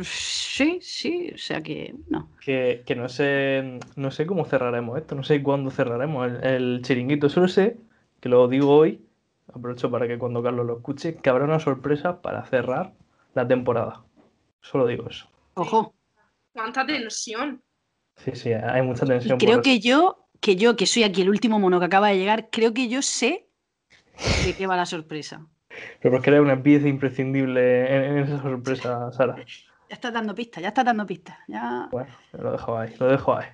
Sí, 0.02 0.80
sí, 0.82 1.30
o 1.34 1.38
sea 1.38 1.62
que 1.62 1.94
no. 2.08 2.28
Que, 2.44 2.82
que 2.84 2.96
no 2.96 3.08
sé, 3.08 3.78
no 3.94 4.10
sé 4.10 4.26
cómo 4.26 4.44
cerraremos 4.44 4.98
esto, 4.98 5.14
no 5.14 5.22
sé 5.22 5.42
cuándo 5.42 5.70
cerraremos 5.70 6.26
el, 6.26 6.44
el 6.44 6.82
chiringuito. 6.82 7.28
Solo 7.28 7.46
sé, 7.46 7.76
que 8.20 8.28
lo 8.28 8.48
digo 8.48 8.76
hoy, 8.76 9.00
aprovecho 9.46 9.90
para 9.90 10.08
que 10.08 10.18
cuando 10.18 10.42
Carlos 10.42 10.66
lo 10.66 10.76
escuche, 10.78 11.14
que 11.16 11.30
habrá 11.30 11.44
una 11.44 11.60
sorpresa 11.60 12.22
para 12.22 12.44
cerrar 12.44 12.92
la 13.34 13.46
temporada. 13.46 14.04
Solo 14.60 14.86
digo 14.86 15.08
eso. 15.08 15.28
Ojo. 15.54 15.94
Cuánta 16.52 16.86
tensión. 16.86 17.62
Sí, 18.16 18.32
sí, 18.34 18.52
hay 18.52 18.82
mucha 18.82 19.06
tensión. 19.06 19.38
creo 19.38 19.62
que 19.62 19.80
yo, 19.80 20.28
que 20.40 20.56
yo, 20.56 20.76
que 20.76 20.86
soy 20.86 21.02
aquí 21.02 21.22
el 21.22 21.30
último 21.30 21.58
mono 21.58 21.78
que 21.78 21.86
acaba 21.86 22.08
de 22.08 22.18
llegar, 22.18 22.48
creo 22.50 22.72
que 22.72 22.88
yo 22.88 23.02
sé 23.02 23.48
de 24.38 24.54
qué 24.54 24.66
va 24.66 24.76
la 24.76 24.86
sorpresa. 24.86 25.48
Pero 26.00 26.14
porque 26.14 26.30
eres 26.30 26.42
una 26.42 26.62
pieza 26.62 26.88
imprescindible 26.88 27.94
en, 27.94 28.04
en 28.04 28.18
esa 28.18 28.40
sorpresa, 28.40 29.12
Sara. 29.12 29.36
Ya 29.36 29.44
estás 29.90 30.12
dando 30.12 30.34
pistas, 30.34 30.62
ya 30.62 30.68
estás 30.68 30.84
dando 30.84 31.06
pistas. 31.06 31.36
Ya... 31.46 31.88
Bueno, 31.90 32.10
lo 32.32 32.52
dejo 32.52 32.78
ahí, 32.78 32.94
lo 32.98 33.06
dejo 33.06 33.36
ahí. 33.36 33.46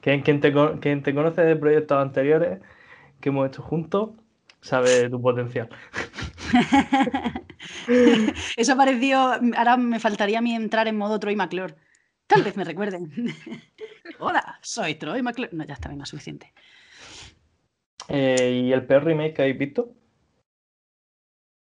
Quien, 0.00 0.22
quien 0.22 0.40
te, 0.40 0.52
quien 0.80 1.02
te 1.02 1.14
conoce 1.14 1.42
de 1.42 1.56
proyectos 1.56 1.98
anteriores 1.98 2.60
que 3.20 3.30
hemos 3.30 3.48
hecho 3.48 3.62
juntos 3.62 4.10
sabe 4.60 5.08
tu 5.08 5.20
potencial. 5.20 5.68
Eso 8.56 8.76
pareció. 8.76 9.18
Ahora 9.56 9.76
me 9.76 9.98
faltaría 9.98 10.38
a 10.38 10.42
mí 10.42 10.54
entrar 10.54 10.88
en 10.88 10.96
modo 10.96 11.18
Troy 11.18 11.36
McClure. 11.36 11.74
Tal 12.26 12.42
vez 12.42 12.56
me 12.56 12.64
recuerden. 12.64 13.10
Hola, 14.18 14.58
soy 14.62 14.94
Troy 14.94 15.22
McClure. 15.22 15.50
No, 15.52 15.64
ya 15.64 15.74
está, 15.74 15.88
venga, 15.88 16.06
suficiente. 16.06 16.52
Eh, 18.08 18.62
¿Y 18.66 18.72
el 18.72 18.86
peor 18.86 19.04
remake 19.04 19.34
que 19.34 19.42
habéis 19.42 19.58
visto? 19.58 19.94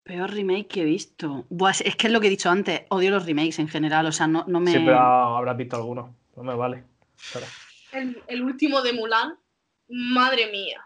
Peor 0.09 0.31
remake 0.31 0.67
que 0.67 0.81
he 0.81 0.85
visto. 0.85 1.45
Buah, 1.49 1.69
es 1.85 1.95
que 1.95 2.07
es 2.07 2.11
lo 2.13 2.19
que 2.19 2.25
he 2.25 2.31
dicho 2.31 2.49
antes. 2.49 2.81
Odio 2.89 3.11
los 3.11 3.27
remakes 3.27 3.59
en 3.59 3.67
general. 3.67 4.07
O 4.07 4.11
sea, 4.11 4.25
no, 4.25 4.43
no 4.47 4.59
me. 4.59 4.71
Sí, 4.71 4.79
pero 4.83 4.97
habrás 4.99 5.55
visto 5.55 5.75
alguno. 5.75 6.15
No 6.35 6.41
me 6.43 6.55
vale. 6.55 6.83
El, 7.91 8.19
el 8.25 8.41
último 8.41 8.81
de 8.81 8.93
Mulan. 8.93 9.37
Madre 9.87 10.51
mía. 10.51 10.83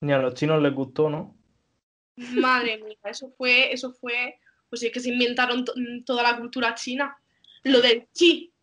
Ni 0.00 0.12
a 0.14 0.18
los 0.18 0.32
chinos 0.32 0.62
les 0.62 0.72
gustó, 0.74 1.10
¿no? 1.10 1.36
Madre 2.16 2.78
mía. 2.78 2.96
Eso 3.04 3.30
fue, 3.36 3.70
eso 3.74 3.92
fue. 3.92 4.38
Pues 4.70 4.82
es 4.82 4.90
que 4.90 5.00
se 5.00 5.10
inventaron 5.10 5.66
to- 5.66 5.74
toda 6.06 6.22
la 6.22 6.38
cultura 6.38 6.74
china. 6.74 7.14
Lo 7.64 7.82
del 7.82 8.08
chi. 8.14 8.54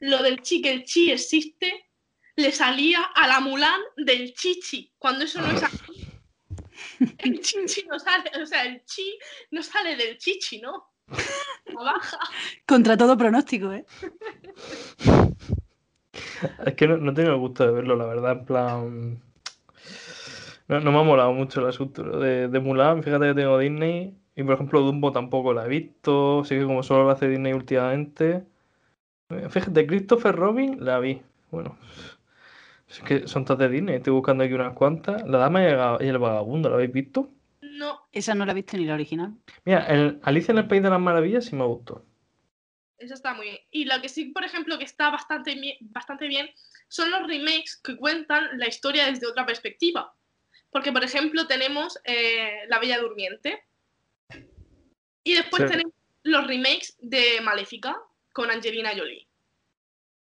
Lo 0.00 0.22
del 0.22 0.40
chi, 0.40 0.62
que 0.62 0.72
el 0.72 0.84
chi 0.84 1.10
existe, 1.10 1.90
le 2.36 2.50
salía 2.50 3.02
a 3.14 3.28
la 3.28 3.40
Mulan 3.40 3.78
del 3.98 4.32
chichi. 4.32 4.90
Cuando 4.98 5.24
eso 5.24 5.42
no 5.42 5.50
es 5.50 5.62
así. 5.62 5.76
El 7.18 7.40
chichi 7.40 7.86
no 7.88 7.98
sale, 7.98 8.30
o 8.42 8.46
sea, 8.46 8.64
el 8.64 8.84
chi 8.84 9.18
no 9.50 9.62
sale 9.62 9.96
del 9.96 10.18
chichi, 10.18 10.60
¿no? 10.60 10.90
Baja. 11.74 12.18
Contra 12.66 12.96
todo 12.96 13.16
pronóstico, 13.16 13.72
¿eh? 13.72 13.84
Es 16.66 16.74
que 16.74 16.88
no, 16.88 16.96
no 16.96 17.10
he 17.12 17.14
tenido 17.14 17.34
el 17.34 17.40
gusto 17.40 17.66
de 17.66 17.72
verlo, 17.72 17.96
la 17.96 18.06
verdad, 18.06 18.32
en 18.32 18.44
plan... 18.44 19.22
No, 20.66 20.80
no 20.80 20.92
me 20.92 20.98
ha 20.98 21.02
molado 21.02 21.32
mucho 21.32 21.60
el 21.60 21.66
asunto 21.66 22.02
de, 22.20 22.48
de 22.48 22.60
Mulan, 22.60 23.02
fíjate 23.02 23.26
que 23.26 23.34
tengo 23.34 23.58
Disney 23.58 24.16
y 24.36 24.42
por 24.42 24.54
ejemplo 24.54 24.80
Dumbo 24.80 25.12
tampoco 25.12 25.52
la 25.52 25.66
he 25.66 25.68
visto, 25.68 26.40
así 26.40 26.56
que 26.56 26.64
como 26.64 26.82
solo 26.82 27.04
lo 27.04 27.10
hace 27.10 27.28
Disney 27.28 27.52
últimamente. 27.52 28.44
Eh, 29.30 29.48
Fíjate, 29.48 29.86
Christopher 29.86 30.34
Robin 30.34 30.84
la 30.84 30.98
vi. 30.98 31.22
Bueno, 31.50 31.76
es 32.98 33.04
que 33.04 33.28
son 33.28 33.44
todas 33.44 33.58
de 33.60 33.68
Disney, 33.68 33.96
estoy 33.96 34.12
buscando 34.12 34.44
aquí 34.44 34.52
unas 34.52 34.74
cuantas. 34.74 35.22
La 35.28 35.38
Dama 35.38 35.62
y 35.62 36.06
el 36.06 36.18
Vagabundo, 36.18 36.68
¿la 36.68 36.76
habéis 36.76 36.92
visto? 36.92 37.30
No, 37.60 38.06
Esa 38.12 38.34
no 38.34 38.44
la 38.46 38.52
he 38.52 38.54
visto 38.54 38.76
ni 38.76 38.84
la 38.84 38.94
original. 38.94 39.32
Mira, 39.64 39.86
el 39.86 40.20
Alicia 40.22 40.52
en 40.52 40.58
el 40.58 40.68
País 40.68 40.82
de 40.82 40.90
las 40.90 41.00
Maravillas 41.00 41.46
sí 41.46 41.56
me 41.56 41.64
gustó. 41.64 42.04
eso 42.98 43.14
está 43.14 43.34
muy 43.34 43.46
bien. 43.46 43.58
Y 43.70 43.84
lo 43.84 44.00
que 44.00 44.08
sí, 44.08 44.26
por 44.26 44.44
ejemplo, 44.44 44.78
que 44.78 44.84
está 44.84 45.10
bastante, 45.10 45.78
bastante 45.80 46.26
bien 46.28 46.48
son 46.88 47.10
los 47.10 47.26
remakes 47.26 47.76
que 47.82 47.96
cuentan 47.96 48.58
la 48.58 48.68
historia 48.68 49.06
desde 49.06 49.26
otra 49.26 49.44
perspectiva. 49.44 50.14
Porque, 50.70 50.92
por 50.92 51.02
ejemplo, 51.04 51.46
tenemos 51.46 51.98
eh, 52.04 52.60
La 52.68 52.78
Bella 52.78 52.98
Durmiente. 53.00 53.62
Y 55.24 55.34
después 55.34 55.62
Sí. 55.64 55.68
tenemos 55.68 55.92
los 56.22 56.46
remakes 56.46 56.96
de 57.00 57.40
Maléfica 57.42 57.96
con 58.32 58.50
Angelina 58.50 58.90
Jolie. 58.96 59.26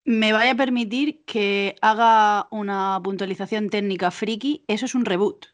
Me 0.04 0.34
vaya 0.34 0.52
a 0.52 0.56
permitir 0.56 1.24
que 1.26 1.76
haga 1.82 2.48
una 2.52 3.00
puntualización 3.04 3.70
técnica 3.70 4.10
friki. 4.12 4.66
Eso 4.68 4.86
es 4.86 4.96
un 4.96 5.06
reboot. 5.06 5.48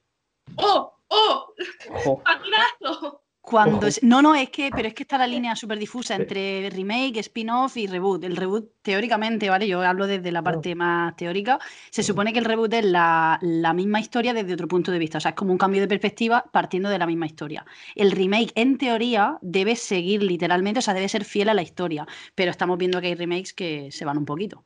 ¡Oh! 0.55 0.97
¡Oh! 1.09 1.53
¡Patinazo! 2.23 3.26
Cuando 3.49 3.77
Ojo. 3.77 3.87
es- 3.87 4.03
No, 4.03 4.21
no, 4.21 4.35
es 4.35 4.49
que, 4.49 4.69
pero 4.75 4.89
es 4.89 4.93
que 4.93 5.03
está 5.03 5.17
la 5.17 5.25
línea 5.25 5.55
súper 5.55 5.79
difusa 5.79 6.17
Sí. 6.17 6.21
entre 6.21 6.69
remake, 6.69 7.19
spin-off 7.21 7.77
y 7.77 7.87
reboot. 7.87 8.25
El 8.25 8.35
reboot, 8.35 8.73
teóricamente, 8.81 9.49
¿vale? 9.49 9.65
Yo 9.69 9.81
hablo 9.83 10.05
desde 10.05 10.33
la 10.33 10.41
parte 10.41 10.75
más 10.75 11.15
teórica. 11.15 11.57
Se 11.89 12.03
supone 12.03 12.33
que 12.33 12.39
el 12.39 12.45
reboot 12.45 12.73
es 12.73 12.83
la, 12.83 13.39
la 13.41 13.71
misma 13.73 14.01
historia 14.01 14.33
desde 14.33 14.51
otro 14.53 14.67
punto 14.67 14.91
de 14.91 14.99
vista. 14.99 15.19
O 15.19 15.21
sea, 15.21 15.29
es 15.29 15.35
como 15.37 15.53
un 15.53 15.57
cambio 15.57 15.79
de 15.79 15.87
perspectiva 15.87 16.43
partiendo 16.51 16.89
de 16.89 16.97
la 16.99 17.07
misma 17.07 17.25
historia. 17.25 17.65
El 17.95 18.11
remake, 18.11 18.51
en 18.55 18.77
teoría, 18.77 19.37
debe 19.41 19.77
seguir 19.77 20.23
literalmente, 20.23 20.79
o 20.79 20.81
sea, 20.81 20.93
debe 20.93 21.07
ser 21.07 21.23
fiel 21.23 21.47
a 21.47 21.53
la 21.53 21.61
historia. 21.61 22.05
Pero 22.35 22.51
estamos 22.51 22.77
viendo 22.77 22.99
que 22.99 23.07
hay 23.07 23.15
remakes 23.15 23.53
que 23.53 23.93
se 23.93 24.03
van 24.03 24.17
un 24.17 24.25
poquito. 24.25 24.65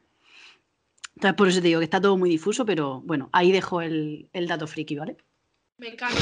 Entonces, 1.18 1.36
por 1.36 1.48
eso 1.50 1.62
te 1.62 1.68
digo 1.68 1.80
que 1.82 1.84
está 1.84 2.02
todo 2.02 2.18
muy 2.18 2.32
difuso, 2.32 2.66
pero 2.66 3.02
bueno, 3.02 3.30
ahí 3.32 3.52
dejo 3.52 3.84
el, 3.84 4.28
el 4.34 4.48
dato 4.48 4.66
friki, 4.66 4.96
¿vale? 4.96 5.18
Me 5.78 5.90
encanta. 5.90 6.18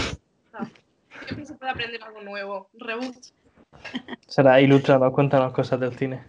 Siempre 1.29 1.45
se 1.45 1.53
puede 1.55 1.71
aprender 1.71 2.03
algo 2.03 2.21
nuevo. 2.21 2.69
Reboot. 2.73 3.15
Será 4.27 4.59
ilustrado, 4.61 5.11
cuéntanos 5.11 5.53
cosas 5.53 5.79
del 5.79 5.95
cine. 5.95 6.23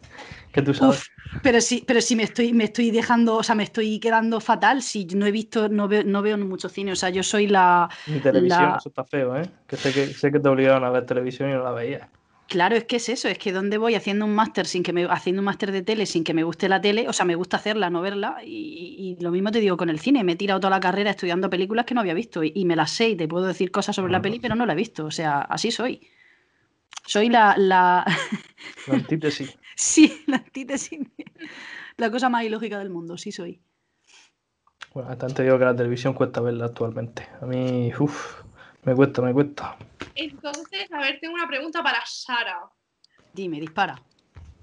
Que 0.52 0.61
tú 0.61 0.75
sabes. 0.75 0.99
Uf, 1.00 1.07
pero 1.42 1.61
sí, 1.62 1.83
pero 1.87 2.02
sí 2.02 2.16
me 2.16 2.25
estoy, 2.25 2.52
me 2.52 2.64
estoy 2.64 2.90
dejando, 2.90 3.37
o 3.37 3.42
sea, 3.42 3.54
me 3.54 3.62
estoy 3.62 3.99
quedando 3.99 4.40
fatal 4.40 4.83
si 4.83 5.07
no 5.07 5.25
he 5.25 5.30
visto, 5.30 5.71
no 5.71 5.88
veo, 5.88 6.04
no 6.04 6.21
veo 6.21 6.37
mucho 6.37 6.69
cine. 6.69 6.92
O 6.92 6.97
sea, 6.97 7.09
yo 7.09 7.23
soy 7.23 7.47
la. 7.47 7.88
Ni 8.07 8.21
televisión, 8.21 8.71
la- 8.71 8.76
eso 8.76 8.90
está 8.90 9.04
feo, 9.04 9.37
¿eh? 9.37 9.50
Que 9.66 9.76
sé 9.76 9.92
que, 9.95 10.12
sé 10.12 10.30
que 10.30 10.38
te 10.40 10.49
obligaron 10.49 10.85
a 10.85 10.90
ver 10.90 11.07
televisión 11.07 11.49
y 11.49 11.52
no 11.54 11.62
la 11.64 11.71
veías. 11.73 12.09
Claro, 12.50 12.75
es 12.75 12.83
que 12.83 12.97
es 12.97 13.09
eso, 13.09 13.28
es 13.28 13.38
que 13.38 13.52
donde 13.52 13.78
voy 13.78 13.95
haciendo 13.95 14.25
un 14.25 14.35
máster 14.35 14.66
sin 14.66 14.83
que 14.83 14.92
me, 14.92 15.04
haciendo 15.04 15.40
un 15.40 15.45
máster 15.45 15.71
de 15.71 15.83
tele 15.83 16.04
sin 16.04 16.25
que 16.25 16.35
me 16.35 16.42
guste 16.42 16.69
la 16.69 16.80
tele, 16.80 17.09
o 17.09 17.12
sea, 17.12 17.25
me 17.25 17.37
gusta 17.37 17.59
hacerla, 17.59 17.90
no 17.90 18.00
verla, 18.00 18.38
y, 18.45 18.97
y 19.16 19.23
lo 19.23 19.30
mismo 19.30 19.52
te 19.52 19.61
digo 19.61 19.76
con 19.76 19.88
el 19.88 20.00
cine, 20.00 20.25
me 20.25 20.33
he 20.33 20.37
tirado 20.37 20.59
toda 20.59 20.71
la 20.71 20.80
carrera 20.80 21.11
estudiando 21.11 21.49
películas 21.49 21.87
que 21.87 21.95
no 21.95 22.00
había 22.00 22.12
visto, 22.12 22.42
y, 22.42 22.50
y 22.52 22.64
me 22.64 22.75
las 22.75 22.90
sé 22.90 23.11
y 23.11 23.16
te 23.16 23.28
puedo 23.28 23.47
decir 23.47 23.71
cosas 23.71 23.95
sobre 23.95 24.11
la 24.11 24.21
peli, 24.21 24.40
pero 24.40 24.57
no 24.57 24.66
la 24.66 24.73
he 24.73 24.76
visto, 24.76 25.04
o 25.04 25.12
sea, 25.12 25.42
así 25.42 25.71
soy. 25.71 26.00
Soy 27.07 27.28
la, 27.28 27.54
la, 27.57 28.04
La 28.88 28.95
antítesis. 28.95 29.57
sí, 29.76 30.25
la 30.26 30.38
antítesis, 30.38 30.99
la 31.99 32.11
cosa 32.11 32.30
más 32.30 32.42
ilógica 32.42 32.80
del 32.80 32.90
mundo, 32.90 33.16
sí 33.16 33.30
soy. 33.30 33.61
Bueno, 34.92 35.09
hasta 35.09 35.28
digo 35.45 35.57
que 35.57 35.66
la 35.66 35.76
televisión 35.76 36.14
cuesta 36.14 36.40
verla 36.40 36.64
actualmente. 36.64 37.28
A 37.40 37.47
mí, 37.47 37.92
uff, 37.97 38.42
me 38.83 38.95
cuesta, 38.95 39.23
me 39.23 39.33
cuesta. 39.33 39.77
Entonces, 40.15 40.91
a 40.93 41.01
ver, 41.01 41.19
tengo 41.21 41.35
una 41.35 41.47
pregunta 41.49 41.83
para 41.83 42.01
Sara. 42.07 42.61
Dime, 43.33 43.61
dispara. 43.61 44.01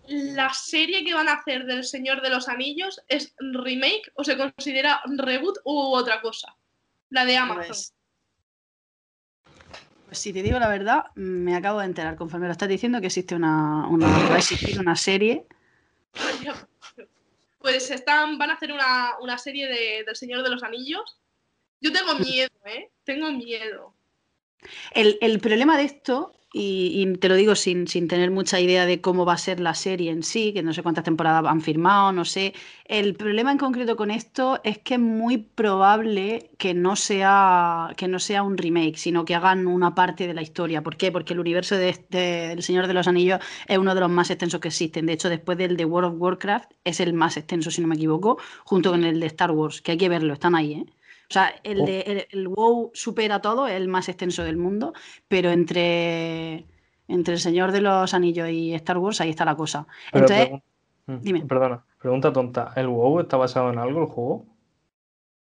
¿La 0.08 0.54
serie 0.54 1.04
que 1.04 1.14
van 1.14 1.28
a 1.28 1.34
hacer 1.34 1.66
del 1.66 1.84
Señor 1.84 2.22
de 2.22 2.30
los 2.30 2.48
Anillos 2.48 3.02
es 3.08 3.34
remake 3.40 4.12
o 4.16 4.24
se 4.24 4.38
considera 4.38 5.02
reboot 5.18 5.58
u 5.66 5.94
otra 5.94 6.22
cosa? 6.22 6.56
La 7.10 7.26
de 7.26 7.36
Amazon. 7.38 7.66
Pues, 7.68 7.94
pues 10.06 10.18
si 10.20 10.32
te 10.32 10.42
digo 10.44 10.60
la 10.60 10.70
verdad, 10.70 11.06
me 11.16 11.56
acabo 11.56 11.80
de 11.80 11.86
enterar, 11.88 12.16
conforme 12.16 12.46
lo 12.48 12.54
estás 12.54 12.70
diciendo, 12.70 13.02
que 13.02 13.08
existe 13.08 13.36
una, 13.36 13.88
una 13.88 14.08
va 14.30 14.36
a 14.36 14.38
existir 14.38 14.80
una 14.80 14.96
serie. 14.96 15.46
Pues 17.60 17.90
están, 17.92 18.38
van 18.38 18.52
a 18.52 18.54
hacer 18.54 18.72
una, 18.72 19.18
una 19.20 19.38
serie 19.38 19.68
de- 19.68 20.04
del 20.06 20.16
Señor 20.16 20.42
de 20.44 20.50
los 20.52 20.64
Anillos. 20.64 21.20
Yo 21.82 21.92
tengo 21.92 22.14
miedo, 22.16 22.50
¿eh? 22.64 22.92
Tengo 23.04 23.30
miedo. 23.32 23.94
El, 24.94 25.40
problema 25.40 25.78
de 25.78 25.84
esto, 25.84 26.34
y, 26.54 27.06
te 27.18 27.30
lo 27.30 27.36
digo 27.36 27.56
sin, 27.56 27.88
sin 27.88 28.08
tener 28.08 28.32
mucha 28.32 28.60
idea 28.60 28.86
de 28.86 29.02
cómo 29.02 29.26
va 29.26 29.34
a 29.34 29.38
ser 29.38 29.60
la 29.60 29.74
serie 29.76 30.12
en 30.12 30.24
sí, 30.24 30.54
que 30.54 30.64
no 30.64 30.74
sé 30.74 30.82
cuántas 30.84 31.04
temporadas 31.04 31.46
han 31.46 31.62
firmado, 31.62 32.12
no 32.12 32.26
sé. 32.26 32.54
El 32.86 33.16
problema 33.16 33.52
en 33.52 33.58
concreto 33.58 33.96
con 33.96 34.12
esto 34.12 34.60
es 34.64 34.78
que 34.80 34.96
es 34.96 35.00
muy 35.00 35.38
probable 35.38 36.50
que 36.58 36.74
no 36.74 36.96
sea, 36.96 37.94
que 37.98 38.08
no 38.08 38.20
sea 38.20 38.44
un 38.44 38.58
remake, 38.58 38.98
sino 38.98 39.26
que 39.26 39.36
hagan 39.36 39.68
una 39.68 39.94
parte 39.96 40.28
de 40.28 40.34
la 40.34 40.42
historia. 40.42 40.82
¿Por 40.84 40.98
qué? 40.98 41.12
Porque 41.12 41.34
el 41.34 41.40
universo 41.40 41.76
de, 41.76 41.94
de- 42.10 42.48
del 42.50 42.64
Señor 42.64 42.88
de 42.88 42.94
los 42.94 43.08
Anillos 43.08 43.40
es 43.68 43.78
uno 43.78 43.94
de 43.94 44.02
los 44.02 44.10
más 44.10 44.30
extensos 44.32 44.60
que 44.62 44.70
existen. 44.70 45.06
De 45.06 45.14
hecho, 45.14 45.30
después 45.30 45.58
del 45.58 45.78
de 45.78 45.86
World 45.86 46.14
of 46.16 46.22
Warcraft, 46.22 46.72
es 46.84 47.00
el 47.00 47.14
más 47.14 47.38
extenso, 47.38 47.70
si 47.72 47.82
no 47.82 47.88
me 47.88 47.96
equivoco, 47.96 48.38
junto 48.66 48.92
con 48.92 49.04
el 49.04 49.20
de 49.20 49.28
Star 49.28 49.52
Wars, 49.52 49.82
que 49.82 49.92
hay 49.92 49.98
que 49.98 50.10
verlo, 50.10 50.34
están 50.34 50.56
ahí, 50.56 50.74
¿eh? 50.74 50.86
O 51.30 51.34
sea, 51.34 51.54
el, 51.64 51.82
Oh. 51.82 51.86
de, 51.86 52.00
el, 52.02 52.28
el 52.32 52.48
WoW 52.48 52.92
supera 52.94 53.42
todo, 53.42 53.68
es 53.68 53.74
el 53.76 53.88
más 53.88 54.08
extenso 54.08 54.44
del 54.44 54.56
mundo, 54.58 54.94
pero 55.28 55.50
entre, 55.50 56.66
entre 57.08 57.34
El 57.34 57.40
Señor 57.40 57.72
de 57.74 57.82
los 57.82 58.14
Anillos 58.14 58.50
y 58.50 58.74
Star 58.76 58.98
Wars 58.98 59.20
ahí 59.20 59.30
está 59.30 59.44
la 59.46 59.56
cosa. 59.56 59.88
Pero 60.12 60.26
Entonces, 60.26 60.48
pregun- 60.50 60.62
Mm, 61.10 61.22
dime. 61.22 61.42
Perdona. 61.46 61.86
Pregunta 62.00 62.34
tonta, 62.34 62.74
¿el 62.76 62.88
WoW 62.88 63.22
está 63.22 63.38
basado 63.38 63.72
en 63.72 63.80
algo 63.80 64.02
el 64.02 64.08
juego? 64.08 64.46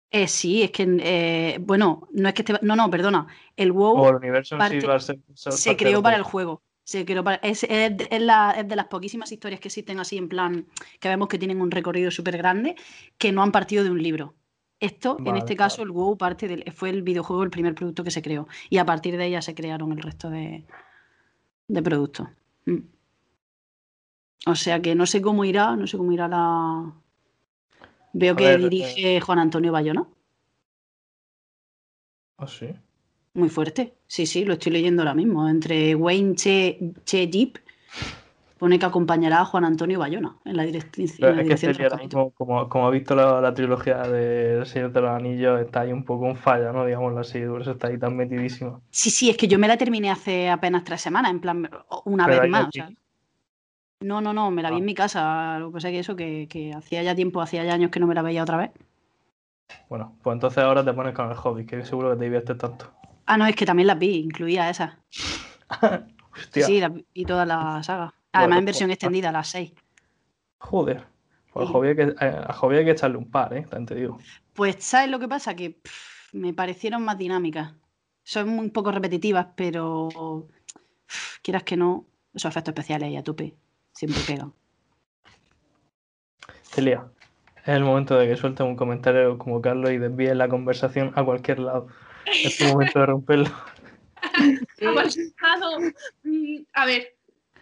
Eh, 0.09 0.27
sí, 0.27 0.63
es 0.63 0.71
que, 0.71 0.87
eh, 0.99 1.57
bueno, 1.61 2.07
no 2.13 2.27
es 2.29 2.33
que 2.33 2.41
esté, 2.41 2.53
no, 2.63 2.75
no, 2.75 2.89
perdona, 2.89 3.27
el 3.55 3.71
WoW 3.71 3.95
O 3.97 4.09
el 4.09 4.15
universo 4.15 4.55
en 4.55 4.61
sí 4.61 4.67
parte- 4.69 4.87
va 4.87 4.95
a 4.95 4.99
ser- 4.99 5.19
se 5.35 5.69
parte 5.69 5.83
creó 5.83 6.01
para 6.01 6.17
el 6.17 6.23
juego. 6.23 6.63
Se 6.83 7.05
creó 7.05 7.23
para, 7.23 7.35
es, 7.37 7.63
es 7.63 7.95
de- 7.95 8.07
es 8.09 8.21
la- 8.21 8.55
es 8.57 8.67
de 8.67 8.75
las 8.75 8.87
poquísimas 8.87 9.31
historias 9.31 9.61
que 9.61 9.67
existen 9.67 9.99
así 9.99 10.17
en 10.17 10.27
plan, 10.29 10.65
que 10.99 11.09
vemos 11.09 11.27
que 11.27 11.37
tienen 11.37 11.61
un 11.61 11.69
recorrido 11.69 12.09
súper 12.09 12.37
grande, 12.37 12.75
que 13.19 13.31
no 13.31 13.43
han 13.43 13.51
partido 13.51 13.83
de 13.83 13.91
un 13.91 14.01
libro. 14.01 14.33
Esto, 14.81 15.17
en 15.23 15.37
este 15.37 15.55
caso, 15.55 15.83
el 15.83 15.91
WoW 15.91 16.17
parte 16.17 16.47
del, 16.47 16.63
fue 16.73 16.89
el 16.89 17.03
videojuego 17.03 17.43
el 17.43 17.51
primer 17.51 17.75
producto 17.75 18.03
que 18.03 18.09
se 18.09 18.23
creó. 18.23 18.47
Y 18.67 18.79
a 18.79 18.85
partir 18.85 19.15
de 19.15 19.27
ella 19.27 19.39
se 19.43 19.53
crearon 19.53 19.91
el 19.91 19.99
resto 19.99 20.31
de, 20.31 20.65
de 21.67 21.83
productos. 21.83 22.27
Mm. 22.65 22.79
O 24.47 24.55
sea 24.55 24.81
que 24.81 24.95
no 24.95 25.05
sé 25.05 25.21
cómo 25.21 25.45
irá, 25.45 25.75
no 25.75 25.85
sé 25.85 25.97
cómo 25.97 26.11
irá 26.11 26.27
la. 26.27 26.93
Veo 28.13 28.33
A 28.33 28.35
que 28.35 28.43
ver, 28.43 28.59
eh, 28.59 28.69
dirige 28.69 29.21
Juan 29.21 29.37
Antonio 29.37 29.71
Bayona. 29.71 30.07
Ah, 32.37 32.47
sí. 32.47 32.69
Muy 33.35 33.49
fuerte. 33.49 33.93
Sí, 34.07 34.25
sí, 34.25 34.43
lo 34.45 34.53
estoy 34.53 34.71
leyendo 34.71 35.03
ahora 35.03 35.13
mismo. 35.13 35.47
Entre 35.47 35.93
Wayne 35.93 36.33
Che, 36.33 36.79
che 37.05 37.29
Jeep 37.29 37.59
pone 38.61 38.77
que 38.77 38.85
acompañará 38.85 39.41
a 39.41 39.45
Juan 39.45 39.65
Antonio 39.65 39.97
Bayona 39.97 40.37
en 40.45 40.55
la, 40.55 40.63
la 40.63 40.69
es 40.69 40.85
que 40.85 41.01
dirección 41.01 41.99
mismo, 41.99 42.29
como, 42.31 42.69
como 42.69 42.85
ha 42.87 42.91
visto 42.91 43.15
la, 43.15 43.41
la 43.41 43.53
trilogía 43.55 43.97
de 44.03 44.59
El 44.59 44.65
Señor 44.67 44.91
de 44.91 45.01
los 45.01 45.09
Anillos, 45.09 45.59
está 45.59 45.81
ahí 45.81 45.91
un 45.91 46.05
poco 46.05 46.27
en 46.27 46.35
falla, 46.35 46.71
¿no? 46.71 46.85
Digámoslo 46.85 47.19
así, 47.21 47.41
por 47.43 47.61
eso 47.63 47.71
está 47.71 47.87
ahí 47.87 47.97
tan 47.97 48.15
metidísimo. 48.15 48.81
Sí, 48.91 49.09
sí, 49.09 49.31
es 49.31 49.37
que 49.37 49.47
yo 49.47 49.57
me 49.57 49.67
la 49.67 49.77
terminé 49.77 50.11
hace 50.11 50.47
apenas 50.47 50.83
tres 50.83 51.01
semanas, 51.01 51.31
en 51.31 51.41
plan, 51.41 51.67
una 52.05 52.27
Pero 52.27 52.41
vez 52.41 52.51
más. 52.51 52.67
o 52.67 52.71
sea. 52.71 52.89
No, 54.01 54.21
no, 54.21 54.31
no, 54.31 54.51
me 54.51 54.61
la 54.61 54.69
vi 54.69 54.75
Ah. 54.75 54.79
en 54.79 54.85
mi 54.85 54.93
casa. 54.93 55.57
Lo 55.59 55.69
que 55.69 55.73
pasa 55.73 55.89
es 55.89 55.93
que 55.93 55.99
eso, 55.99 56.15
que, 56.15 56.47
que 56.47 56.71
hacía 56.73 57.01
ya 57.01 57.15
tiempo, 57.15 57.41
hacía 57.41 57.63
ya 57.63 57.73
años 57.73 57.89
que 57.89 57.99
no 57.99 58.05
me 58.05 58.13
la 58.15 58.21
veía 58.21 58.43
otra 58.43 58.57
vez. 58.57 58.71
Bueno, 59.89 60.15
pues 60.21 60.35
entonces 60.35 60.63
ahora 60.63 60.85
te 60.85 60.93
pones 60.93 61.15
con 61.15 61.29
el 61.29 61.35
hobby, 61.35 61.65
que 61.65 61.83
seguro 61.83 62.11
que 62.11 62.17
te 62.17 62.23
diviertes 62.25 62.57
tanto. 62.59 62.91
Ah, 63.25 63.37
no, 63.37 63.45
es 63.47 63.55
que 63.55 63.65
también 63.65 63.87
las 63.87 63.97
vi, 63.97 64.17
incluía 64.17 64.69
esas. 64.69 64.93
Sí, 66.53 66.61
Hostia, 66.61 66.93
y 67.13 67.25
toda 67.25 67.45
la 67.45 67.83
saga. 67.83 68.13
Además, 68.33 68.59
en 68.59 68.65
versión 68.65 68.87
pues, 68.89 68.95
extendida, 68.95 69.31
las 69.31 69.47
seis. 69.49 69.73
joder. 70.57 71.05
Pues 71.53 71.65
a 71.65 71.67
Sí. 71.67 71.73
hobby 71.73 71.87
hay 71.89 71.95
que, 71.95 72.15
a 72.17 72.53
hobby 72.53 72.77
hay 72.77 72.85
que 72.85 72.91
echarle 72.91 73.17
un 73.17 73.29
par, 73.29 73.53
¿eh? 73.53 73.63
También 73.63 73.85
te 73.85 73.95
digo. 73.95 74.17
Pues, 74.53 74.77
¿sabes 74.79 75.09
lo 75.09 75.19
que 75.19 75.27
pasa? 75.27 75.53
Que 75.55 75.71
pff, 75.71 76.33
me 76.33 76.53
parecieron 76.53 77.03
más 77.03 77.17
dinámicas. 77.17 77.73
Son 78.23 78.47
muy 78.49 78.69
poco 78.69 78.91
repetitivas, 78.91 79.47
pero 79.55 80.47
pff, 81.07 81.39
quieras 81.41 81.63
que 81.63 81.75
no, 81.75 82.05
esos 82.33 82.49
efectos 82.51 82.71
especiales 82.71 83.07
ahí 83.07 83.17
a 83.17 83.23
tope 83.23 83.53
siempre 83.91 84.21
pegan. 84.23 84.53
Celia, 86.63 87.05
es 87.57 87.67
el 87.67 87.83
momento 87.83 88.15
de 88.17 88.27
que 88.29 88.37
sueltes 88.37 88.65
un 88.65 88.77
comentario 88.77 89.37
como 89.37 89.61
Carlos 89.61 89.91
y 89.91 89.97
desvíes 89.97 90.35
la 90.35 90.47
conversación 90.47 91.11
a 91.15 91.23
cualquier 91.25 91.59
lado. 91.59 91.87
Es 92.25 92.57
tu 92.57 92.63
momento 92.65 92.99
de 92.99 93.05
romperlo. 93.07 93.49
Pasado. 95.41 95.79
Mm, 96.23 96.63
A 96.73 96.85
ver, 96.85 97.15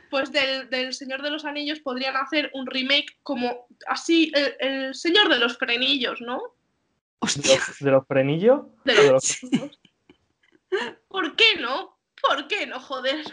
pues 0.09 0.31
del, 0.31 0.69
del 0.69 0.93
Señor 0.93 1.21
de 1.21 1.29
los 1.31 1.45
Anillos 1.45 1.79
podrían 1.79 2.15
hacer 2.17 2.49
un 2.53 2.65
remake 2.67 3.17
como 3.23 3.67
así, 3.87 4.31
el, 4.35 4.55
el 4.59 4.95
Señor 4.95 5.29
de 5.29 5.39
los 5.39 5.57
Frenillos, 5.57 6.21
¿no? 6.21 6.37
¿De 6.37 6.45
Hostia, 7.19 7.55
los, 7.55 7.79
de 7.79 7.91
los 7.91 8.07
frenillos? 8.07 8.61
De 8.85 8.93
o 8.93 8.95
de 8.95 9.03
los 9.03 9.11
los- 9.11 9.35
frenillos. 9.39 9.79
¿Por 11.07 11.35
qué 11.35 11.55
no? 11.59 11.97
¿Por 12.21 12.47
qué 12.47 12.65
no, 12.67 12.79
joder? 12.79 13.23